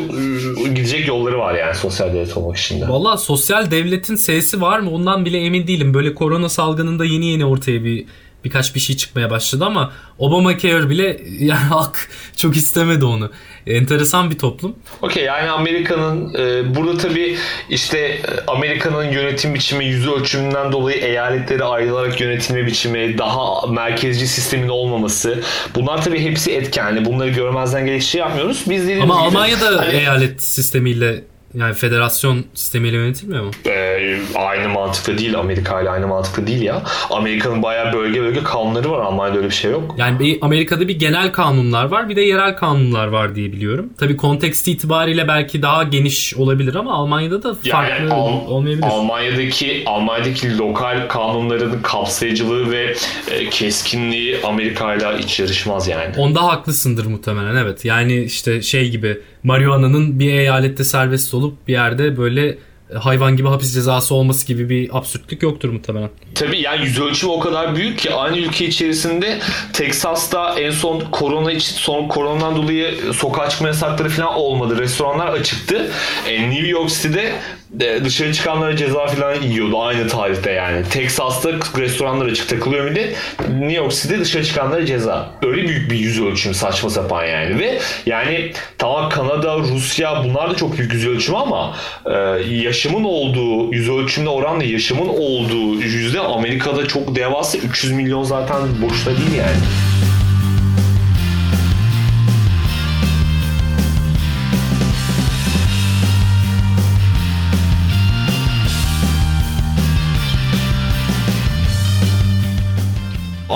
gidecek 0.76 1.08
yolları 1.08 1.40
var 1.40 1.54
yani 1.54 1.76
sosyal 1.76 2.14
devlet 2.14 2.38
olmak 2.38 2.58
için 2.58 2.82
de. 2.82 2.90
Valla 2.90 3.18
sosyal 3.18 3.72
devletin 3.72 4.16
sesi 4.16 4.62
var 4.62 4.80
mı 4.80 4.92
ondan 4.92 5.26
bile 5.26 5.38
emin 5.38 5.68
değilim. 5.68 5.94
Böyle 5.94 6.14
korona 6.14 6.50
salgınında 6.50 7.06
yeni 7.06 7.26
yeni 7.26 7.46
ortaya 7.46 7.84
bir 7.84 8.06
birkaç 8.44 8.76
bir 8.76 8.80
şey 8.80 8.98
çıkmaya 8.98 9.30
başladı 9.30 9.66
ama 9.66 9.92
Obamacare 10.20 10.90
bile 10.90 11.22
yani 11.40 11.60
halk 11.60 12.10
çok 12.38 12.58
istemedi 12.58 13.06
onu. 13.06 13.32
Enteresan 13.68 14.32
bir 14.32 14.38
toplum. 14.38 14.76
Okey 15.02 15.24
yani 15.24 15.50
Amerika'nın 15.50 16.34
e, 16.34 16.76
burada 16.76 16.98
tabii 16.98 17.38
işte 17.70 17.98
e, 17.98 18.22
Amerika'nın 18.48 19.12
yönetim 19.12 19.54
biçimi 19.54 19.86
yüz 19.86 20.08
ölçümünden 20.08 20.72
dolayı 20.72 20.98
eyaletleri 20.98 21.64
ayrılarak 21.64 22.22
yönetilme 22.22 22.66
biçimi, 22.66 23.18
daha 23.18 23.68
merkezci 23.68 24.28
sistemin 24.28 24.70
olmaması 24.70 25.40
bunlar 25.76 26.04
tabii 26.04 26.20
hepsi 26.20 26.52
etken. 26.52 26.86
Yani 26.86 27.06
bunları 27.06 27.30
görmezden 27.30 28.00
şey 28.00 28.22
yapmıyoruz. 28.22 28.64
Biz 28.70 28.90
Ama 28.90 28.94
gibi, 28.94 29.14
Almanya'da 29.14 29.78
hani, 29.78 29.96
eyalet 29.96 30.44
sistemiyle 30.44 31.24
yani 31.54 31.74
federasyon 31.74 32.46
sistemiyle 32.54 32.98
yönetilmiyor 32.98 33.44
mu? 33.44 33.52
Ee, 33.68 34.18
aynı 34.36 34.70
mantıkta 34.70 35.18
değil. 35.18 35.40
Amerika 35.40 35.82
ile 35.82 35.90
aynı 35.90 36.08
mantıkta 36.08 36.48
değil 36.48 36.62
ya. 36.62 36.84
Amerika'nın 37.10 37.64
bayağı 37.64 37.94
bölge 37.94 38.22
bölge 38.22 38.44
kanunları 38.44 38.92
var. 38.92 39.00
Almanya'da 39.00 39.38
öyle 39.38 39.48
bir 39.50 39.54
şey 39.54 39.72
yok. 39.72 39.96
Yani 39.98 40.20
bir, 40.20 40.38
Amerika'da 40.42 40.88
bir 40.88 41.00
genel 41.00 41.32
kanunlar 41.32 41.86
var. 41.86 42.10
Bir 42.10 42.16
de 42.16 42.22
yerel 42.22 42.56
kanunlar 42.56 43.08
var 43.08 43.36
diye 43.36 43.52
biliyorum. 43.52 43.90
Tabii 44.00 44.18
kontekst 44.18 44.68
itibariyle 44.68 45.28
belki 45.28 45.62
daha 45.62 45.84
geniş 45.84 46.36
olabilir 46.36 46.76
ama 46.76 46.94
Almanya'da 46.94 47.44
da 47.44 47.54
farklı 47.54 47.70
yani, 47.70 48.14
Al- 48.14 48.48
olmayabilir. 48.48 48.88
Almanya'daki 48.88 49.84
Almanya'daki 49.86 50.58
lokal 50.58 51.08
kanunların 51.10 51.82
kapsayıcılığı 51.82 52.72
ve 52.72 52.96
e, 53.32 53.50
keskinliği 53.50 54.38
Amerika 54.44 54.96
ile 54.96 55.20
iç 55.20 55.40
yarışmaz 55.40 55.88
yani. 55.88 56.16
Onda 56.18 56.44
haklısındır 56.44 57.06
muhtemelen 57.06 57.56
evet. 57.56 57.86
Yani 57.86 58.24
işte 58.24 58.62
şey 58.62 58.90
gibi 58.90 59.18
marihuana'nın 59.44 60.20
bir 60.20 60.34
eyalette 60.34 60.84
serbest 60.84 61.34
olup 61.34 61.68
bir 61.68 61.74
yerde 61.74 62.18
böyle 62.18 62.58
hayvan 63.00 63.38
gibi 63.38 63.48
hapis 63.48 63.74
cezası 63.74 64.16
olması 64.16 64.48
gibi 64.48 64.70
bir 64.70 64.98
absürtlük 64.98 65.44
yoktur 65.44 65.70
muhtemelen. 65.70 66.10
Tabii 66.36 66.62
yani 66.62 66.86
yüz 66.86 67.00
ölçümü 67.00 67.32
o 67.32 67.40
kadar 67.40 67.76
büyük 67.76 68.00
ki 68.00 68.14
aynı 68.14 68.38
ülke 68.38 68.66
içerisinde 68.66 69.40
Texas'ta 69.74 70.60
en 70.60 70.72
son 70.72 71.00
korona 71.00 71.52
için 71.52 71.76
son 71.76 72.08
koronadan 72.08 72.56
dolayı 72.56 73.14
sokağa 73.14 73.50
çıkma 73.50 73.68
yasakları 73.68 74.10
falan 74.10 74.34
olmadı. 74.34 74.78
Restoranlar 74.78 75.28
açıktı. 75.28 75.92
E, 76.28 76.50
New 76.50 76.68
York 76.68 76.90
City'de 76.90 77.34
dışarı 77.80 78.34
çıkanlara 78.34 78.76
ceza 78.76 79.08
falan 79.08 79.42
yiyordu 79.42 79.82
aynı 79.82 80.08
tarihte 80.08 80.52
yani. 80.52 80.84
Texas'ta 80.90 81.52
restoranlar 81.78 82.26
açık 82.26 82.50
takılıyor 82.50 82.86
millet. 82.86 83.16
New 83.50 83.74
York 83.74 83.92
City'de 83.92 84.20
dışarı 84.20 84.46
çıkanlara 84.46 84.86
ceza. 84.86 85.30
Öyle 85.44 85.68
büyük 85.68 85.92
bir 85.92 85.98
yüz 85.98 86.22
ölçümü 86.22 86.56
saçma 86.56 86.90
sapan 86.90 87.26
yani. 87.26 87.60
Ve 87.60 87.80
yani 88.06 88.52
tamam 88.78 89.10
Kanada, 89.10 89.58
Rusya 89.58 90.24
bunlar 90.24 90.52
da 90.52 90.56
çok 90.56 90.78
büyük 90.78 90.94
yüz 90.94 91.08
ölçümü 91.08 91.38
ama 91.38 91.76
e, 92.06 92.12
yaşamın 92.50 93.04
olduğu 93.04 93.74
yüz 93.74 93.90
ölçümde 93.90 94.30
oranla 94.30 94.64
yaşamın 94.64 95.10
olduğu 95.10 95.82
yüzde 95.82 96.20
Amerika'da 96.20 96.88
çok 96.88 97.16
devasa 97.16 97.58
300 97.58 97.94
milyon 97.94 98.24
zaten 98.24 98.58
boşta 98.82 99.12
değil 99.12 99.34
yani. 99.38 99.91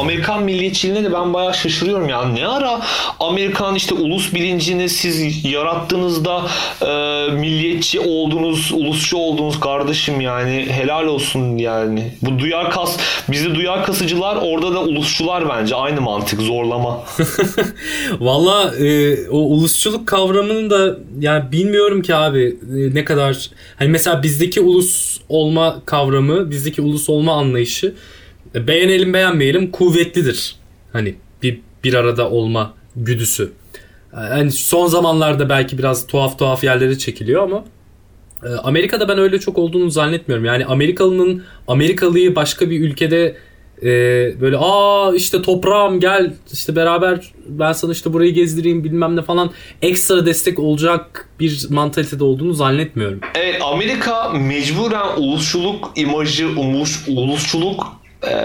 Amerikan 0.05 0.43
milliyetçiliğine 0.43 1.03
de 1.03 1.13
ben 1.13 1.33
bayağı 1.33 1.53
şaşırıyorum 1.53 2.09
ya. 2.09 2.25
Ne 2.25 2.47
ara 2.47 2.81
Amerikan 3.19 3.75
işte 3.75 3.95
ulus 3.95 4.33
bilincini 4.33 4.89
siz 4.89 5.45
yarattığınızda 5.45 6.41
e, 6.81 7.31
milliyetçi 7.31 7.99
oldunuz, 7.99 8.71
ulusçu 8.71 9.17
oldunuz 9.17 9.59
kardeşim 9.59 10.21
yani 10.21 10.67
helal 10.69 11.05
olsun 11.05 11.57
yani. 11.57 12.11
Bu 12.21 12.39
duyar 12.39 12.71
kas, 12.71 12.97
bizde 13.29 13.55
duyar 13.55 13.85
kasıcılar 13.85 14.35
orada 14.41 14.73
da 14.73 14.79
ulusçular 14.79 15.49
bence 15.49 15.75
aynı 15.75 16.01
mantık 16.01 16.41
zorlama. 16.41 17.03
Valla 18.19 18.75
e, 18.75 19.17
o 19.29 19.37
ulusçuluk 19.37 20.07
kavramını 20.07 20.69
da 20.69 20.97
yani 21.19 21.51
bilmiyorum 21.51 22.01
ki 22.01 22.15
abi 22.15 22.43
e, 22.43 22.95
ne 22.95 23.05
kadar 23.05 23.49
hani 23.75 23.89
mesela 23.89 24.23
bizdeki 24.23 24.61
ulus 24.61 25.19
olma 25.29 25.81
kavramı, 25.85 26.51
bizdeki 26.51 26.81
ulus 26.81 27.09
olma 27.09 27.33
anlayışı 27.33 27.93
beğenelim 28.55 29.13
beğenmeyelim 29.13 29.71
kuvvetlidir. 29.71 30.55
Hani 30.93 31.15
bir, 31.43 31.59
bir 31.83 31.93
arada 31.93 32.29
olma 32.29 32.73
güdüsü. 32.95 33.51
Yani 34.13 34.51
son 34.51 34.87
zamanlarda 34.87 35.49
belki 35.49 35.77
biraz 35.77 36.07
tuhaf 36.07 36.39
tuhaf 36.39 36.63
yerlere 36.63 36.97
çekiliyor 36.97 37.43
ama 37.43 37.65
e, 38.43 38.49
Amerika'da 38.49 39.07
ben 39.07 39.17
öyle 39.17 39.39
çok 39.39 39.57
olduğunu 39.57 39.89
zannetmiyorum. 39.89 40.45
Yani 40.45 40.65
Amerikalının 40.65 41.43
Amerikalıyı 41.67 42.35
başka 42.35 42.69
bir 42.69 42.81
ülkede 42.81 43.35
e, 43.81 43.87
böyle 44.41 44.57
aa 44.59 45.15
işte 45.15 45.41
toprağım 45.41 45.99
gel 45.99 46.33
işte 46.53 46.75
beraber 46.75 47.31
ben 47.47 47.71
sana 47.71 47.91
işte 47.91 48.13
burayı 48.13 48.33
gezdireyim 48.33 48.83
bilmem 48.83 49.15
ne 49.15 49.21
falan 49.21 49.51
ekstra 49.81 50.25
destek 50.25 50.59
olacak 50.59 51.29
bir 51.39 51.65
mantalitede 51.69 52.23
olduğunu 52.23 52.53
zannetmiyorum. 52.53 53.19
Evet 53.35 53.61
Amerika 53.61 54.29
mecburen 54.29 55.17
ulusçuluk 55.17 55.91
imajı, 55.95 56.47
umuz, 56.47 57.05
ulusçuluk 57.07 58.04
e, 58.27 58.35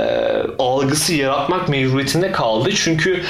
algısı 0.59 1.15
yaratmak 1.15 1.69
mecburiyetinde 1.69 2.33
kaldı. 2.33 2.71
Çünkü 2.75 3.23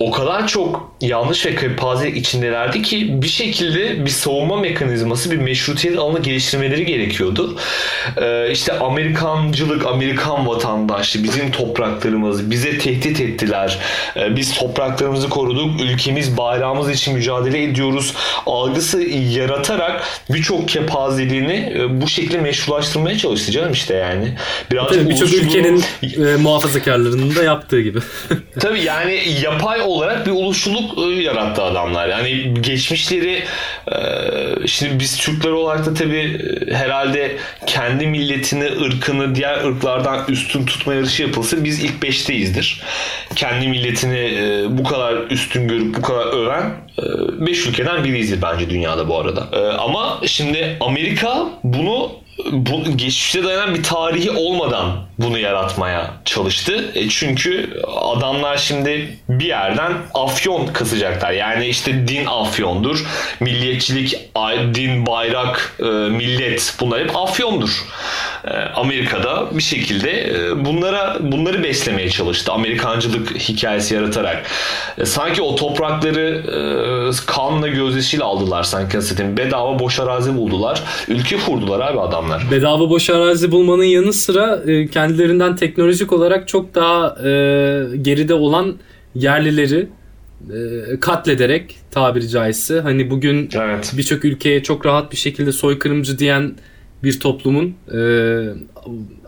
o 0.00 0.10
kadar 0.10 0.48
çok 0.48 0.94
yanlış 1.00 1.46
ve 1.46 1.54
kepazelik 1.54 2.16
içindelerdi 2.16 2.82
ki 2.82 3.22
bir 3.22 3.28
şekilde 3.28 4.04
bir 4.04 4.10
savunma 4.10 4.56
mekanizması, 4.56 5.30
bir 5.30 5.36
meşrutiyet 5.36 5.98
alanı 5.98 6.18
geliştirmeleri 6.18 6.86
gerekiyordu. 6.86 7.56
Ee, 8.16 8.50
işte 8.52 8.78
Amerikancılık, 8.78 9.86
Amerikan 9.86 10.46
vatandaşlığı, 10.46 11.22
bizim 11.22 11.50
topraklarımız, 11.50 12.50
bize 12.50 12.78
tehdit 12.78 13.20
ettiler. 13.20 13.78
Ee, 14.16 14.36
biz 14.36 14.54
topraklarımızı 14.54 15.28
koruduk, 15.28 15.80
ülkemiz, 15.80 16.36
bayrağımız 16.36 16.90
için 16.90 17.14
mücadele 17.14 17.62
ediyoruz 17.62 18.14
algısı 18.46 19.02
yaratarak 19.10 20.04
birçok 20.30 20.68
kepazeliğini 20.68 21.72
e, 21.78 22.00
bu 22.00 22.08
şekilde 22.08 22.38
meşrulaştırmaya 22.38 23.18
çalıştı 23.18 23.52
canım 23.52 23.72
işte 23.72 23.94
yani. 23.94 24.34
Birazcık 24.70 25.08
birçok 25.08 25.32
ülkenin 25.32 25.84
e, 26.02 26.36
muhafazakarlarının 26.36 27.36
da 27.36 27.42
yaptığı 27.42 27.80
gibi. 27.80 27.98
Tabii 28.60 28.80
yani 28.80 29.22
yapay 29.42 29.83
olarak 29.86 30.26
bir 30.26 30.30
ulusçuluk 30.30 30.98
e, 30.98 31.22
yarattı 31.22 31.62
adamlar. 31.62 32.08
Yani 32.08 32.54
geçmişleri 32.60 33.44
e, 33.92 33.96
şimdi 34.66 35.00
biz 35.00 35.18
Türkler 35.18 35.50
olarak 35.50 35.86
da 35.86 35.94
tabii 35.94 36.40
e, 36.68 36.74
herhalde 36.74 37.36
kendi 37.66 38.06
milletini, 38.06 38.64
ırkını 38.64 39.34
diğer 39.34 39.64
ırklardan 39.64 40.24
üstün 40.28 40.66
tutma 40.66 40.94
yarışı 40.94 41.22
yapılsa 41.22 41.64
biz 41.64 41.84
ilk 41.84 42.02
beşteyizdir. 42.02 42.82
Kendi 43.36 43.68
milletini 43.68 44.34
bu 44.78 44.84
kadar 44.84 45.14
üstün 45.30 45.68
görüp 45.68 45.96
bu 45.96 46.02
kadar 46.02 46.26
öven 46.26 46.72
beş 47.46 47.66
ülkeden 47.66 48.04
biriyizdir 48.04 48.42
bence 48.42 48.70
dünyada 48.70 49.08
bu 49.08 49.18
arada. 49.18 49.48
Ama 49.78 50.20
şimdi 50.26 50.76
Amerika 50.80 51.46
bunu 51.64 52.10
bu 52.52 52.96
geçmişte 52.96 53.44
dayanan 53.44 53.74
bir 53.74 53.82
tarihi 53.82 54.30
olmadan 54.30 54.96
bunu 55.18 55.38
yaratmaya 55.38 56.10
çalıştı. 56.24 56.92
E 56.94 57.08
çünkü 57.08 57.80
adamlar 57.96 58.56
şimdi 58.56 59.18
bir 59.28 59.44
yerden 59.44 59.92
afyon 60.14 60.66
kısacaklar. 60.66 61.32
Yani 61.32 61.66
işte 61.66 62.08
din 62.08 62.26
afyondur. 62.26 63.06
Milliyetçilik, 63.40 64.18
din, 64.74 65.06
bayrak, 65.06 65.76
e, 65.80 65.84
millet 65.84 66.74
bunlar 66.80 67.00
hep 67.00 67.16
afyondur. 67.16 67.84
E, 68.44 68.50
Amerika'da 68.50 69.56
bir 69.58 69.62
şekilde 69.62 70.30
e, 70.30 70.64
bunlara 70.64 71.16
bunları 71.20 71.62
beslemeye 71.62 72.10
çalıştı. 72.10 72.52
Amerikancılık 72.52 73.36
hikayesi 73.36 73.94
yaratarak. 73.94 74.46
Sanki 75.04 75.42
o 75.42 75.54
toprakları 75.54 76.44
kanla 77.26 77.68
gözyaşıyla 77.68 78.26
aldılar 78.26 78.62
sanki 78.62 78.96
nasıl 78.96 79.14
Bedava 79.36 79.78
boş 79.78 80.00
arazi 80.00 80.36
buldular. 80.36 80.82
Ülke 81.08 81.36
kurdular 81.36 81.80
abi 81.80 82.00
adamlar. 82.00 82.46
Bedava 82.50 82.90
boş 82.90 83.10
arazi 83.10 83.52
bulmanın 83.52 83.84
yanı 83.84 84.12
sıra 84.12 84.60
kendilerinden 85.08 85.56
teknolojik 85.56 86.12
olarak 86.12 86.48
çok 86.48 86.74
daha 86.74 87.16
e, 87.24 87.30
geride 88.02 88.34
olan 88.34 88.74
yerlileri 89.14 89.88
e, 90.50 91.00
katlederek 91.00 91.76
tabiri 91.90 92.28
caizse 92.28 92.80
hani 92.80 93.10
bugün 93.10 93.48
Evet. 93.54 93.94
birçok 93.96 94.24
ülkeye 94.24 94.62
çok 94.62 94.86
rahat 94.86 95.12
bir 95.12 95.16
şekilde 95.16 95.52
soykırımcı 95.52 96.18
diyen 96.18 96.54
bir 97.02 97.20
toplumun 97.20 97.74
e, 97.94 97.98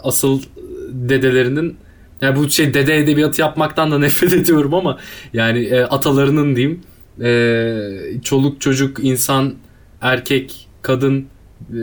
asıl 0.02 0.42
dedelerinin 0.90 1.76
yani 2.23 2.37
bu 2.37 2.50
şey 2.50 2.75
dede 2.75 2.99
edebiyatı 2.99 3.40
yapmaktan 3.40 3.90
da 3.90 3.99
nefret 4.06 4.33
ediyorum 4.33 4.75
ama 4.75 4.99
yani 5.33 5.59
e, 5.59 5.80
atalarının 5.83 6.56
diyeyim 6.56 6.80
e, 7.23 8.21
çoluk 8.25 8.61
çocuk 8.61 9.04
insan 9.04 9.54
erkek 10.00 10.68
kadın 10.83 11.26
e, 11.73 11.78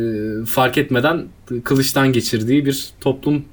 fark 0.45 0.77
etmeden 0.77 1.25
kılıçtan 1.63 2.13
geçirdiği 2.13 2.65
bir 2.65 2.89
toplum 3.01 3.45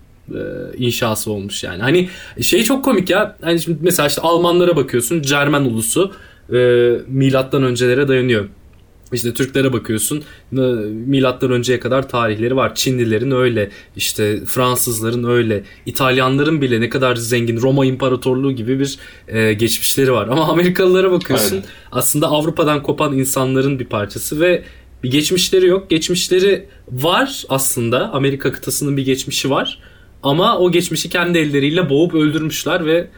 inşası 0.76 1.32
olmuş 1.32 1.64
yani. 1.64 1.82
Hani 1.82 2.08
şey 2.42 2.62
çok 2.62 2.84
komik 2.84 3.10
ya. 3.10 3.36
Hani 3.42 3.60
şimdi 3.60 3.78
mesela 3.82 4.08
işte 4.08 4.20
Almanlara 4.20 4.76
bakıyorsun. 4.76 5.22
Cermen 5.22 5.60
ulusu 5.60 6.12
e, 6.52 6.56
milattan 7.08 7.62
öncelere 7.62 8.08
dayanıyor. 8.08 8.48
İşte 9.12 9.34
Türklere 9.34 9.72
bakıyorsun 9.72 10.22
e, 10.52 10.60
milattan 11.06 11.50
önceye 11.50 11.80
kadar 11.80 12.08
tarihleri 12.08 12.56
var. 12.56 12.74
Çinlilerin 12.74 13.30
öyle, 13.30 13.70
işte 13.96 14.44
Fransızların 14.44 15.24
öyle, 15.24 15.64
İtalyanların 15.86 16.60
bile 16.60 16.80
ne 16.80 16.88
kadar 16.88 17.16
zengin 17.16 17.60
Roma 17.60 17.86
İmparatorluğu 17.86 18.52
gibi 18.52 18.80
bir 18.80 18.98
e, 19.28 19.52
geçmişleri 19.52 20.12
var. 20.12 20.28
Ama 20.28 20.48
Amerikalılara 20.48 21.12
bakıyorsun 21.12 21.56
Evet. 21.56 21.64
aslında 21.92 22.26
Avrupa'dan 22.26 22.82
kopan 22.82 23.18
insanların 23.18 23.78
bir 23.78 23.84
parçası 23.84 24.40
ve 24.40 24.64
bir 25.02 25.10
geçmişleri 25.10 25.66
yok. 25.66 25.90
Geçmişleri 25.90 26.66
var 26.92 27.44
aslında. 27.48 28.12
Amerika 28.12 28.52
kıtasının 28.52 28.96
bir 28.96 29.04
geçmişi 29.04 29.50
var. 29.50 29.78
Ama 30.22 30.58
o 30.58 30.70
geçmişi 30.70 31.08
kendi 31.08 31.38
elleriyle 31.38 31.90
boğup 31.90 32.14
öldürmüşler 32.14 32.86
ve 32.86 33.08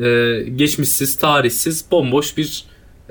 e, 0.00 0.42
geçmişsiz, 0.56 1.16
tarihsiz, 1.16 1.84
bomboş 1.90 2.36
bir 2.36 2.64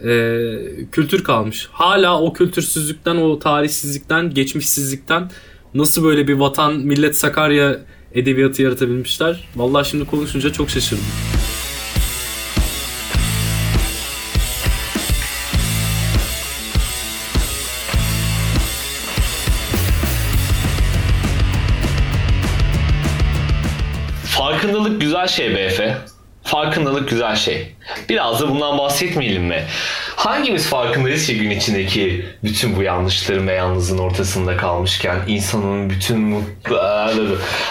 e, 0.03 0.58
kültür 0.91 1.24
kalmış. 1.24 1.70
Hala 1.72 2.22
o 2.22 2.34
kültürsüzlükten, 2.34 3.15
o 3.15 3.39
tarihsizlikten, 3.39 4.34
geçmişsizlikten 4.34 5.32
nasıl 5.74 6.03
böyle 6.03 6.27
bir 6.27 6.34
vatan, 6.34 6.74
millet 6.74 7.17
Sakarya 7.17 7.79
edebiyatı 8.13 8.62
yaratabilmişler? 8.62 9.48
Vallahi 9.55 9.89
şimdi 9.89 10.05
konuşunca 10.05 10.51
çok 10.51 10.70
şaşırdım. 10.70 11.05
Farkındalık 24.65 25.01
güzel 25.01 25.27
şey 25.27 25.65
Efe. 25.65 25.98
Farkındalık 26.43 27.10
güzel 27.10 27.36
şey. 27.36 27.75
Biraz 28.10 28.41
da 28.41 28.50
bundan 28.50 28.77
bahsetmeyelim 28.77 29.43
mi? 29.43 29.63
Hangimiz 30.15 30.67
farkındayız 30.67 31.27
ki 31.27 31.39
gün 31.39 31.50
içindeki 31.50 32.25
bütün 32.43 32.75
bu 32.75 32.84
yanlışların 32.84 33.48
ve 33.48 33.53
yalnızlığın 33.53 33.98
ortasında 33.98 34.57
kalmışken 34.57 35.17
insanın 35.27 35.89
bütün 35.89 36.19
mutlu... 36.19 36.77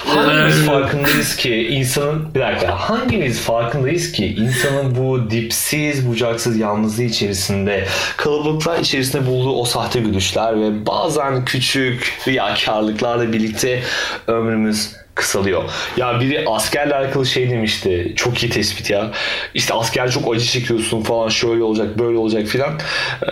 Hangimiz 0.07 0.67
farkındayız 0.67 1.37
ki 1.37 1.69
insanın... 1.71 2.35
Bir 2.35 2.41
dakika. 2.41 2.77
Hangimiz 2.77 3.41
farkındayız 3.41 4.13
ki 4.13 4.27
insanın 4.27 4.97
bu 4.97 5.31
dipsiz, 5.31 6.09
bucaksız 6.09 6.57
yalnızlığı 6.57 7.03
içerisinde 7.03 7.87
kalabalıklar 8.17 8.79
içerisinde 8.79 9.27
bulduğu 9.27 9.55
o 9.55 9.65
sahte 9.65 10.01
gülüşler 10.01 10.61
ve 10.61 10.87
bazen 10.87 11.45
küçük 11.45 12.19
riyakarlıklarla 12.29 13.33
birlikte 13.33 13.83
ömrümüz 14.27 15.04
kısalıyor. 15.15 15.65
Ya 15.97 16.21
biri 16.21 16.45
askerle 16.49 16.95
alakalı 16.95 17.27
şey 17.27 17.51
demişti. 17.51 18.13
Çok 18.17 18.43
iyi 18.43 18.51
tespit 18.51 18.91
ya. 18.91 19.11
İşte 19.55 19.75
asker 19.75 20.11
çok 20.11 20.35
acı 20.35 20.45
çekiyorsun 20.45 21.03
falan 21.03 21.29
şöyle 21.29 21.63
olacak 21.63 21.99
böyle 21.99 22.19
olacak 22.19 22.47
filan. 22.47 22.81
Ee, 23.23 23.29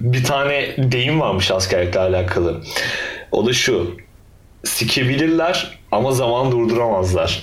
bir 0.00 0.24
tane 0.24 0.74
deyim 0.78 1.20
varmış 1.20 1.50
askerlikle 1.50 2.00
alakalı. 2.00 2.62
O 3.32 3.46
da 3.46 3.52
şu. 3.52 3.96
Sikebilirler 4.64 5.78
ama 5.92 6.12
zaman 6.12 6.52
durduramazlar. 6.52 7.42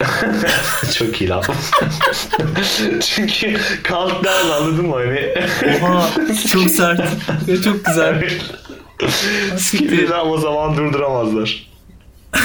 çok 0.98 1.20
iyi 1.20 1.30
laf. 1.30 1.50
Çünkü 3.00 3.56
countdown 3.88 4.50
anladın 4.50 4.86
mı 4.86 4.94
hani? 4.96 5.34
Oha 5.82 6.08
çok 6.52 6.70
sert 6.70 7.00
ve 7.48 7.62
çok 7.62 7.84
güzel. 7.84 8.30
Sikebilirler 9.56 10.18
ama 10.18 10.36
zaman 10.36 10.76
durduramazlar. 10.76 11.68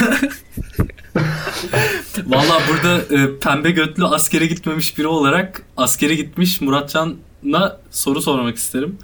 Valla 2.26 2.62
burada 2.70 3.16
e, 3.16 3.40
pembe 3.40 3.72
götlü 3.72 4.06
askere 4.06 4.46
gitmemiş 4.46 4.98
biri 4.98 5.08
olarak 5.08 5.62
askere 5.78 6.16
gitmiş 6.16 6.62
Muratcan'a 6.62 7.78
soru 7.92 8.22
sormak 8.22 8.58
isterim. 8.58 8.98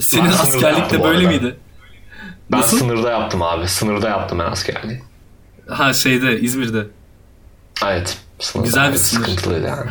Senin 0.00 0.24
Ben 0.24 0.30
askerlikte 0.30 1.04
böyle 1.04 1.28
miydi? 1.28 1.56
Ben 2.52 2.58
Nasıl? 2.58 2.78
sınırda 2.78 3.10
yaptım 3.10 3.42
abi. 3.42 3.68
Sınırda 3.68 4.08
yaptım 4.08 4.38
ben 4.38 4.44
askerliği. 4.44 5.02
Ha 5.68 5.92
şeyde 5.92 6.40
İzmir'de. 6.40 6.86
Evet. 7.84 8.18
Sınırda 8.38 8.66
Güzel 8.66 8.92
bir 8.92 8.98
sınır. 8.98 9.20
Sıkıntılıydı 9.26 9.66
yani. 9.66 9.90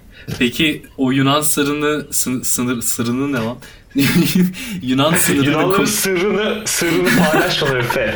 Peki 0.39 0.83
o 0.97 1.11
Yunan 1.11 1.41
sırrını 1.41 2.05
sın- 2.11 2.43
sınır 2.43 2.81
sırrını 2.81 3.33
ne 3.33 3.37
lan? 3.37 3.57
Yunan 4.81 5.13
sınırını 5.15 5.45
Yunanların 5.45 5.85
sırrını 5.85 6.61
sırrını 6.65 7.09
paylaşma 7.31 7.77
Efe. 7.77 8.15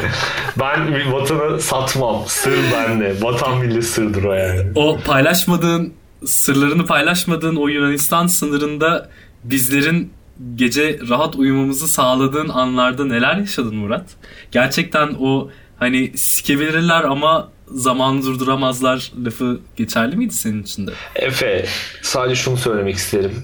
Ben 0.60 1.12
vatanı 1.12 1.62
satmam. 1.62 2.23
Sır 2.28 2.58
bende. 2.73 3.15
Vatan 3.21 3.58
milli 3.58 3.82
sırdır 3.84 4.23
o 4.23 4.34
yani. 4.34 4.62
o 4.75 4.99
paylaşmadığın 5.06 5.93
sırlarını 6.25 6.86
paylaşmadığın 6.86 7.56
o 7.56 7.67
Yunanistan 7.67 8.28
sınırında 8.28 9.10
bizlerin 9.43 10.12
gece 10.56 10.99
rahat 11.10 11.36
uyumamızı 11.36 11.88
sağladığın 11.88 12.49
anlarda 12.49 13.06
neler 13.06 13.38
yaşadın 13.38 13.75
Murat? 13.75 14.06
Gerçekten 14.51 15.15
o 15.19 15.49
hani 15.80 16.17
sikebilirler 16.17 17.04
ama 17.04 17.49
zamanı 17.67 18.23
durduramazlar 18.23 19.12
lafı 19.25 19.60
geçerli 19.75 20.15
miydi 20.15 20.34
senin 20.34 20.63
için 20.63 20.88
de? 20.88 20.91
Efe 21.15 21.65
sadece 22.01 22.36
şunu 22.36 22.58
söylemek 22.58 22.95
isterim. 22.95 23.43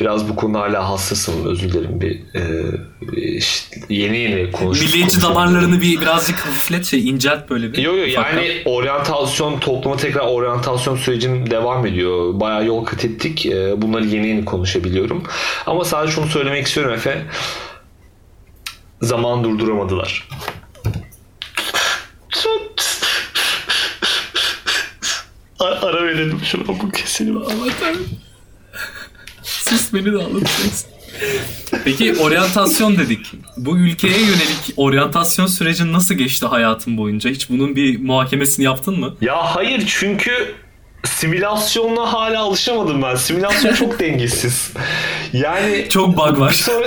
Biraz 0.00 0.28
bu 0.28 0.36
konuda 0.36 0.60
hala 0.60 0.90
hassasım 0.90 1.46
özür 1.46 1.72
dilerim 1.72 2.00
bir 2.00 2.20
e, 2.34 2.72
işte 3.36 3.80
yeni 3.88 4.18
yeni 4.18 4.52
konuş. 4.52 4.80
Milliyetçi 4.80 5.00
konuşuyorum. 5.20 5.36
damarlarını 5.36 5.80
bir 5.80 6.00
birazcık 6.00 6.38
hafiflet 6.38 6.84
şey 6.86 7.08
incelt 7.08 7.50
böyle 7.50 7.72
bir. 7.72 7.78
Yo 7.78 7.96
yo 7.96 8.06
ufaktan. 8.08 8.36
yani 8.36 8.62
oryantasyon 8.64 9.58
topluma 9.60 9.96
tekrar 9.96 10.26
oryantasyon 10.26 10.96
sürecinin 10.96 11.50
devam 11.50 11.86
ediyor. 11.86 12.40
Bayağı 12.40 12.66
yol 12.66 12.84
kat 12.84 13.04
ettik. 13.04 13.46
Ee, 13.46 13.82
Bunları 13.82 14.04
yeni 14.06 14.28
yeni 14.28 14.44
konuşabiliyorum. 14.44 15.22
Ama 15.66 15.84
sadece 15.84 16.12
şunu 16.12 16.26
söylemek 16.26 16.66
istiyorum 16.66 16.94
Efe. 16.94 17.22
Zaman 19.02 19.44
durduramadılar. 19.44 20.28
Ara, 25.66 26.04
verelim 26.04 26.40
şuna 26.44 26.68
bu 26.68 26.90
keselim. 26.90 27.36
Allah'ım. 27.36 28.08
Sus 29.42 29.92
beni 29.92 30.04
de 30.12 30.16
anlatacaksın. 30.16 30.90
Peki 31.84 32.14
oryantasyon 32.14 32.96
dedik. 32.98 33.32
Bu 33.56 33.78
ülkeye 33.78 34.20
yönelik 34.20 34.74
oryantasyon 34.76 35.46
sürecin 35.46 35.92
nasıl 35.92 36.14
geçti 36.14 36.46
hayatın 36.46 36.96
boyunca? 36.96 37.30
Hiç 37.30 37.50
bunun 37.50 37.76
bir 37.76 38.00
muhakemesini 38.00 38.64
yaptın 38.64 39.00
mı? 39.00 39.16
Ya 39.20 39.36
hayır 39.54 39.84
çünkü 39.86 40.54
simülasyonla 41.04 42.12
hala 42.12 42.40
alışamadım 42.40 43.02
ben. 43.02 43.14
Simülasyon 43.14 43.74
çok 43.74 44.00
dengesiz. 44.00 44.72
Yani 45.32 45.86
çok 45.88 46.16
bug 46.16 46.40
var. 46.40 46.52
Sonra, 46.52 46.86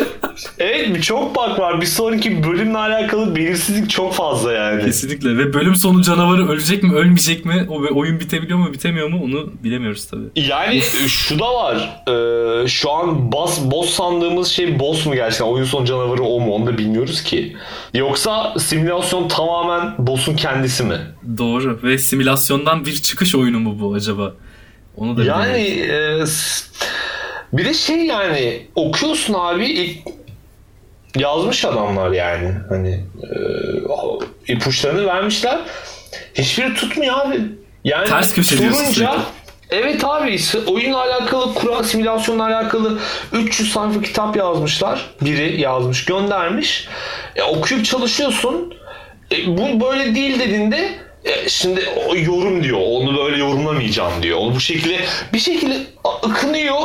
evet 0.59 1.03
çok 1.03 1.35
bug 1.35 1.59
var. 1.59 1.81
Bir 1.81 1.85
sonraki 1.85 2.43
bölümle 2.43 2.77
alakalı 2.77 3.35
belirsizlik 3.35 3.89
çok 3.89 4.13
fazla 4.13 4.53
yani. 4.53 4.85
Kesinlikle 4.85 5.37
ve 5.37 5.53
bölüm 5.53 5.75
sonu 5.75 6.01
canavarı 6.01 6.49
ölecek 6.49 6.83
mi 6.83 6.93
ölmeyecek 6.93 7.45
mi 7.45 7.67
o 7.69 7.99
oyun 7.99 8.19
bitebiliyor 8.19 8.59
mu 8.59 8.73
bitemiyor 8.73 9.07
mu 9.07 9.21
onu 9.23 9.53
bilemiyoruz 9.63 10.05
tabii. 10.05 10.25
Yani 10.35 10.81
şu 11.07 11.39
da 11.39 11.53
var. 11.53 12.03
Ee, 12.07 12.67
şu 12.67 12.91
an 12.91 13.31
boss, 13.31 13.59
boss 13.71 13.89
sandığımız 13.89 14.47
şey 14.47 14.79
boss 14.79 15.05
mu 15.05 15.15
gerçekten? 15.15 15.45
Oyun 15.45 15.65
sonu 15.65 15.85
canavarı 15.85 16.23
o 16.23 16.39
mu? 16.39 16.53
Onu 16.53 16.67
da 16.67 16.77
bilmiyoruz 16.77 17.23
ki. 17.23 17.57
Yoksa 17.93 18.53
simülasyon 18.59 19.27
tamamen 19.27 19.93
boss'un 19.97 20.35
kendisi 20.35 20.83
mi? 20.83 20.97
Doğru 21.37 21.79
ve 21.83 21.97
simülasyondan 21.97 22.85
bir 22.85 22.95
çıkış 22.95 23.35
oyunu 23.35 23.59
mu 23.59 23.77
bu 23.79 23.98
acaba? 23.99 24.33
Onu 24.97 25.17
da 25.17 25.23
Yani 25.23 25.61
e, 25.61 26.23
bir 27.53 27.65
de 27.65 27.73
şey 27.73 28.05
yani 28.05 28.67
okuyorsun 28.75 29.33
abi 29.33 29.65
ilk 29.65 29.97
yazmış 31.15 31.65
adamlar 31.65 32.11
yani 32.11 32.53
hani 32.69 33.05
e, 34.47 34.53
ipuçlarını 34.53 35.05
vermişler. 35.05 35.59
Hiçbiri 36.35 36.73
tutmuyor 36.73 37.19
abi. 37.19 37.41
Yani 37.83 38.07
Ters 38.07 38.33
köşe 38.33 38.57
sorunca 38.57 39.25
Evet 39.69 40.03
abi 40.03 40.39
oyunla 40.67 41.01
alakalı 41.01 41.53
kural 41.53 41.83
simülasyonla 41.83 42.45
alakalı 42.45 42.99
300 43.33 43.73
sayfa 43.73 44.01
kitap 44.01 44.35
yazmışlar. 44.35 45.05
Biri 45.21 45.61
yazmış 45.61 46.05
göndermiş. 46.05 46.87
E, 47.35 47.43
okuyup 47.43 47.85
çalışıyorsun. 47.85 48.73
E, 49.31 49.57
bu 49.57 49.81
böyle 49.81 50.15
değil 50.15 50.39
dediğinde 50.39 50.89
e, 51.25 51.49
şimdi 51.49 51.81
o 52.07 52.15
yorum 52.15 52.63
diyor. 52.63 52.79
Onu 52.81 53.17
böyle 53.17 53.37
yorumlamayacağım 53.37 54.23
diyor. 54.23 54.37
Onu 54.37 54.55
bu 54.55 54.59
şekilde 54.59 54.99
bir 55.33 55.39
şekilde 55.39 55.77
ıkınıyor, 56.25 56.79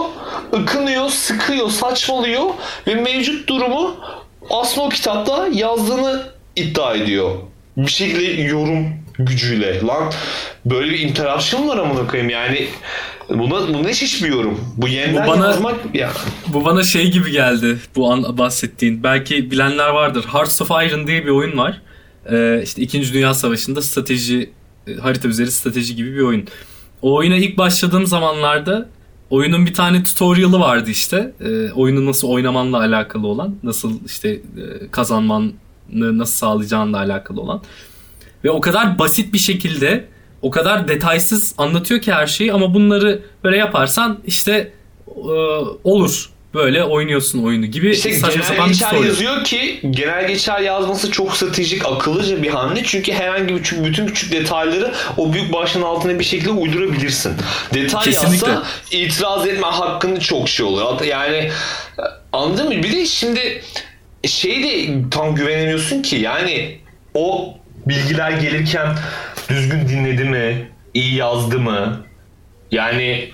ıkınıyor, 0.54 1.08
sıkıyor, 1.08 1.70
saçmalıyor 1.70 2.44
ve 2.86 2.94
mevcut 2.94 3.48
durumu 3.48 3.96
aslında 4.50 4.86
o 4.86 4.88
kitapta 4.88 5.48
yazdığını 5.52 6.22
iddia 6.56 6.94
ediyor. 6.94 7.30
Bir 7.76 7.90
şekilde 7.90 8.42
yorum 8.42 8.86
gücüyle. 9.18 9.80
Lan 9.86 10.12
böyle 10.64 10.90
bir 10.90 10.98
interaction 10.98 11.68
var 11.68 11.76
amına 11.76 12.06
koyayım 12.06 12.30
yani. 12.30 12.66
Buna, 13.28 13.74
bu 13.74 13.82
ne 13.82 13.94
şiş 13.94 14.22
bir 14.22 14.28
yorum. 14.28 14.60
Bu 14.76 14.88
yeniden 14.88 15.26
bu 15.26 15.30
bana, 15.30 15.46
yazmak 15.46 15.74
ya. 15.94 16.10
Bu 16.46 16.64
bana 16.64 16.82
şey 16.82 17.10
gibi 17.10 17.30
geldi. 17.30 17.78
Bu 17.96 18.12
an 18.12 18.38
bahsettiğin. 18.38 19.02
Belki 19.02 19.50
bilenler 19.50 19.88
vardır. 19.88 20.24
Hearts 20.32 20.62
of 20.62 20.70
Iron 20.70 21.06
diye 21.06 21.24
bir 21.24 21.30
oyun 21.30 21.58
var. 21.58 21.80
Ee, 22.30 22.60
işte 22.64 22.82
2. 22.82 23.12
Dünya 23.12 23.34
Savaşı'nda 23.34 23.82
strateji 23.82 24.50
harita 25.00 25.28
üzeri 25.28 25.50
strateji 25.50 25.96
gibi 25.96 26.14
bir 26.14 26.20
oyun. 26.20 26.44
O 27.02 27.14
oyuna 27.14 27.36
ilk 27.36 27.58
başladığım 27.58 28.06
zamanlarda 28.06 28.88
oyunun 29.30 29.66
bir 29.66 29.74
tane 29.74 30.02
tutorial'ı 30.02 30.60
vardı 30.60 30.90
işte. 30.90 31.32
E, 31.40 31.72
oyunu 31.72 32.06
nasıl 32.06 32.28
oynamanla 32.28 32.78
alakalı 32.78 33.26
olan, 33.26 33.54
nasıl 33.62 34.00
işte 34.06 34.28
e, 34.30 34.40
kazanmanı 34.90 35.52
nasıl 35.92 36.34
sağlayacağınla 36.34 36.98
alakalı 36.98 37.40
olan. 37.40 37.62
Ve 38.44 38.50
o 38.50 38.60
kadar 38.60 38.98
basit 38.98 39.32
bir 39.32 39.38
şekilde, 39.38 40.08
o 40.42 40.50
kadar 40.50 40.88
detaysız 40.88 41.54
anlatıyor 41.58 42.00
ki 42.00 42.12
her 42.12 42.26
şeyi 42.26 42.52
ama 42.52 42.74
bunları 42.74 43.22
böyle 43.44 43.56
yaparsan 43.56 44.18
işte 44.26 44.72
e, 45.08 45.12
olur 45.84 46.33
böyle 46.54 46.84
oynuyorsun 46.84 47.44
oyunu 47.44 47.66
gibi 47.66 47.90
işte 47.90 48.18
saçma 48.18 48.42
sapan 48.42 48.70
bir 48.70 48.74
soru. 48.74 49.06
yazıyor 49.06 49.44
ki 49.44 49.80
genel 49.90 50.28
geçer 50.28 50.60
yazması 50.60 51.10
çok 51.10 51.36
stratejik 51.36 51.86
akıllıca 51.86 52.42
bir 52.42 52.50
hamle 52.50 52.82
çünkü 52.84 53.12
herhangi 53.12 53.54
bir 53.54 53.84
bütün 53.84 54.06
küçük 54.06 54.32
detayları 54.32 54.94
o 55.16 55.32
büyük 55.32 55.52
başlığın 55.52 55.82
altına 55.82 56.18
bir 56.18 56.24
şekilde 56.24 56.50
uydurabilirsin. 56.50 57.32
Detay 57.74 58.04
Kesinlikle. 58.04 58.50
yazsa 58.50 58.62
itiraz 58.90 59.46
etme 59.46 59.66
hakkında 59.66 60.20
çok 60.20 60.48
şey 60.48 60.66
olur. 60.66 61.04
Yani 61.04 61.50
anladın 62.32 62.68
mı? 62.68 62.82
Bir 62.82 62.92
de 62.92 63.06
şimdi 63.06 63.62
şey 64.24 64.62
de 64.62 64.94
tam 65.10 65.34
güvenemiyorsun 65.34 66.02
ki 66.02 66.16
yani 66.16 66.78
o 67.14 67.54
bilgiler 67.86 68.30
gelirken 68.30 68.96
düzgün 69.48 69.88
dinledi 69.88 70.24
mi? 70.24 70.68
iyi 70.94 71.14
yazdı 71.14 71.58
mı? 71.58 72.04
Yani 72.70 73.30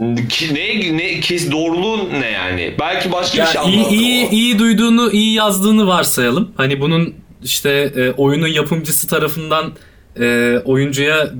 ne 0.00 0.96
ne 0.96 1.20
kes 1.20 1.50
doğruluğu 1.50 2.20
ne 2.20 2.30
yani? 2.30 2.74
Belki 2.80 3.12
başka 3.12 3.38
ya 3.38 3.46
bir 3.46 3.50
şey 3.50 3.74
iyi, 3.74 3.88
iyi, 3.88 4.30
iyi 4.30 4.58
duyduğunu, 4.58 5.10
iyi 5.12 5.34
yazdığını 5.34 5.86
varsayalım. 5.86 6.52
Hani 6.56 6.80
bunun 6.80 7.14
işte 7.44 7.70
e, 7.96 8.10
oyunun 8.10 8.46
yapımcısı 8.46 9.08
tarafından 9.08 9.72
e, 10.20 10.56
oyuncuya 10.64 11.32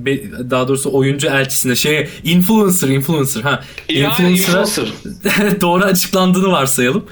daha 0.49 0.67
doğrusu 0.67 0.93
oyuncu 0.93 1.27
elçisine 1.27 1.75
şey 1.75 2.07
influencer 2.23 2.87
influencer 2.87 3.41
ha 3.41 3.63
influencer'a 3.89 4.65
doğru 5.61 5.83
açıklandığını 5.83 6.51
varsayalım 6.51 7.05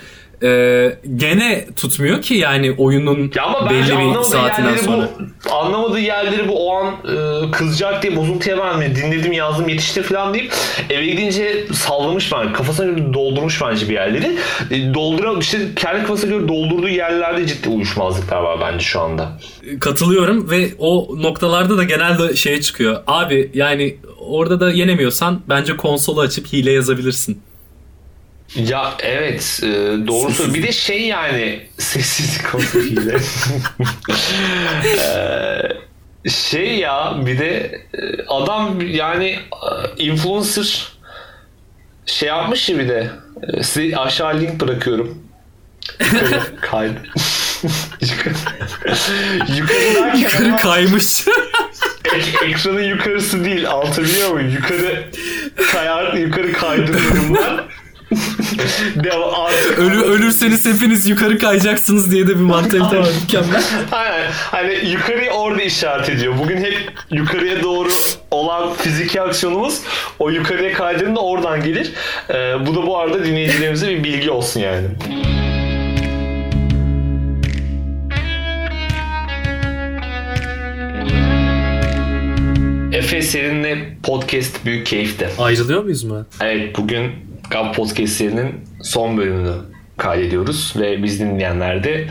e, 0.43 0.97
gene 1.15 1.67
tutmuyor 1.75 2.21
ki 2.21 2.34
yani 2.34 2.75
oyunun 2.78 3.32
ya 3.36 3.43
ama 3.43 3.69
belli 3.69 3.89
bir 3.89 4.23
saatinden 4.23 4.75
sonra. 4.75 5.10
Bu, 5.45 5.54
anlamadığı 5.54 5.99
yerleri 5.99 6.47
bu 6.47 6.69
o 6.69 6.75
an 6.75 6.88
e, 6.88 7.52
kızacak 7.52 8.04
diye 8.04 8.15
bozuntuya 8.15 8.58
vermiyor. 8.58 8.95
Dinledim 8.95 9.32
yazdım 9.32 9.69
yetişti 9.69 10.02
falan 10.02 10.34
deyip 10.34 10.54
eve 10.89 11.06
gidince 11.06 11.65
sallamış 11.73 12.32
bence. 12.34 12.54
Kafasına 12.54 12.86
göre 12.86 13.13
doldurmuş 13.13 13.62
bence 13.62 13.89
bir 13.89 13.93
yerleri. 13.93 14.38
E, 14.71 14.93
dolduran 14.93 15.39
işte 15.39 15.58
kendi 15.75 16.02
kafasına 16.02 16.32
göre 16.32 16.47
doldurduğu 16.47 16.89
yerlerde 16.89 17.47
ciddi 17.47 17.69
uyuşmazlıklar 17.69 18.41
var 18.41 18.60
bence 18.62 18.86
şu 18.86 19.02
anda. 19.02 19.39
Katılıyorum 19.80 20.49
ve 20.49 20.69
o 20.80 21.15
noktalarda 21.17 21.78
da 21.78 21.84
genelde 21.84 22.36
şey 22.36 22.62
çıkıyor. 22.62 22.97
Abi 23.08 23.52
yani 23.54 23.97
orada 24.19 24.60
da 24.60 24.71
yenemiyorsan 24.71 25.41
bence 25.49 25.78
konsolu 25.78 26.21
açıp 26.21 26.47
hile 26.54 26.71
yazabilirsin. 26.71 27.41
Ya 28.55 28.93
evet 28.99 29.59
e, 29.63 29.67
doğru 30.07 30.31
söylüyorsun. 30.31 30.53
Bir 30.53 30.63
de 30.63 30.71
şey 30.71 31.07
yani 31.07 31.67
sessizlik 31.77 32.51
konusuyla. 32.51 33.13
e, 36.25 36.29
şey 36.29 36.77
ya 36.77 37.15
bir 37.25 37.39
de 37.39 37.81
e, 37.93 38.25
adam 38.27 38.81
yani 38.81 39.39
influencer 39.97 40.88
şey 42.05 42.29
yapmış 42.29 42.69
ya 42.69 42.79
bir 42.79 42.89
de 42.89 43.09
size 43.62 43.97
aşağı 43.97 44.41
link 44.41 44.62
bırakıyorum. 44.62 45.23
Kaydı. 46.62 47.01
Yukarıdan 49.57 50.15
Yukarı 50.17 50.57
kaymış. 50.57 51.27
Ek, 52.15 52.45
ekranın 52.45 52.83
yukarısı 52.83 53.45
değil 53.45 53.69
altı 53.69 54.03
biliyor 54.03 54.29
musun? 54.31 54.47
Yukarı 54.47 55.05
kayar, 55.71 56.13
yukarı 56.13 56.53
kaydırıyorum 58.09 59.77
Ölü, 59.77 60.01
ölürseniz 60.01 60.65
hepiniz 60.65 61.07
yukarı 61.07 61.37
kayacaksınız 61.37 62.11
diye 62.11 62.27
de 62.27 62.29
bir 62.29 62.43
mantalite 62.43 62.97
var 62.97 63.09
mükemmel. 63.21 63.63
Aynen. 63.91 64.31
Hani 64.31 64.89
yukarıyı 64.89 65.31
orada 65.31 65.61
işaret 65.61 66.09
ediyor. 66.09 66.33
Bugün 66.39 66.57
hep 66.57 66.91
yukarıya 67.11 67.63
doğru 67.63 67.89
olan 68.31 68.73
fiziki 68.73 69.21
aksiyonumuz 69.21 69.81
o 70.19 70.29
yukarıya 70.29 70.73
kaydığında 70.73 71.19
oradan 71.19 71.63
gelir. 71.63 71.91
Ee, 72.29 72.33
bu 72.67 72.75
da 72.75 72.87
bu 72.87 72.97
arada 72.97 73.25
dinleyicilerimize 73.25 73.89
bir 73.89 74.03
bilgi 74.03 74.31
olsun 74.31 74.59
yani. 74.59 74.87
Efe 82.93 83.21
seninle 83.21 83.97
podcast 84.03 84.65
büyük 84.65 84.85
keyifte. 84.85 85.29
Ayrılıyor 85.39 85.83
muyuz 85.83 86.03
mu? 86.03 86.25
Evet 86.41 86.77
bugün 86.77 87.28
Gab 87.49 87.75
Podcast 87.75 88.21
son 88.83 89.17
bölümünü 89.17 89.53
kaydediyoruz 89.97 90.73
ve 90.79 91.03
biz 91.03 91.19
dinleyenler 91.19 91.83
de 91.83 92.07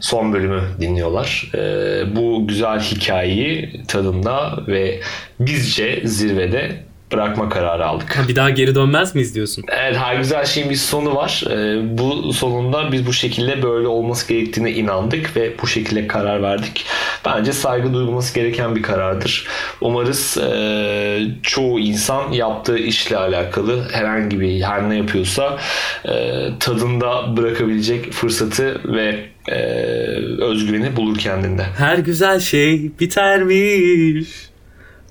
son 0.00 0.32
bölümü 0.32 0.62
dinliyorlar. 0.80 1.50
Ee, 1.54 2.16
bu 2.16 2.48
güzel 2.48 2.80
hikayeyi 2.80 3.82
tadında 3.88 4.64
ve 4.68 5.00
bizce 5.40 6.00
zirvede 6.04 6.87
bırakma 7.12 7.48
kararı 7.48 7.86
aldık. 7.86 8.24
Bir 8.28 8.36
daha 8.36 8.50
geri 8.50 8.74
dönmez 8.74 9.14
miyiz 9.14 9.34
diyorsun? 9.34 9.64
Evet 9.68 9.96
her 9.96 10.16
güzel 10.16 10.44
şeyin 10.44 10.70
bir 10.70 10.76
sonu 10.76 11.14
var. 11.14 11.44
Ee, 11.50 11.98
bu 11.98 12.32
sonunda 12.32 12.92
biz 12.92 13.06
bu 13.06 13.12
şekilde 13.12 13.62
böyle 13.62 13.86
olması 13.86 14.28
gerektiğine 14.28 14.72
inandık 14.72 15.36
ve 15.36 15.52
bu 15.62 15.66
şekilde 15.66 16.06
karar 16.06 16.42
verdik. 16.42 16.84
Bence 17.24 17.52
saygı 17.52 17.94
duyulması 17.94 18.34
gereken 18.34 18.76
bir 18.76 18.82
karardır. 18.82 19.46
Umarız 19.80 20.38
e, 20.38 21.20
çoğu 21.42 21.80
insan 21.80 22.32
yaptığı 22.32 22.78
işle 22.78 23.16
alakalı 23.16 23.88
herhangi 23.92 24.40
bir 24.40 24.62
her 24.62 24.90
ne 24.90 24.96
yapıyorsa 24.96 25.58
e, 26.04 26.44
tadında 26.60 27.36
bırakabilecek 27.36 28.12
fırsatı 28.12 28.80
ve 28.84 29.24
e, 29.48 29.54
özgüveni 30.42 30.96
bulur 30.96 31.18
kendinde. 31.18 31.62
Her 31.62 31.98
güzel 31.98 32.40
şey 32.40 32.90
bitermiş. 33.00 34.47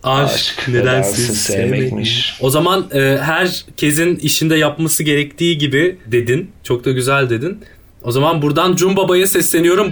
Aşk, 0.07 0.35
Aşk 0.35 0.67
nedensiz 0.67 1.41
sevmekmiş. 1.41 2.37
O 2.41 2.49
zaman 2.49 2.85
e, 2.93 3.17
herkesin 3.21 4.15
işinde 4.15 4.55
yapması 4.55 5.03
gerektiği 5.03 5.57
gibi 5.57 5.97
dedin. 6.05 6.51
Çok 6.63 6.85
da 6.85 6.91
güzel 6.91 7.29
dedin. 7.29 7.59
O 8.03 8.11
zaman 8.11 8.41
buradan 8.41 8.75
Cun 8.75 8.95
Baba'ya 8.97 9.27
sesleniyorum. 9.27 9.91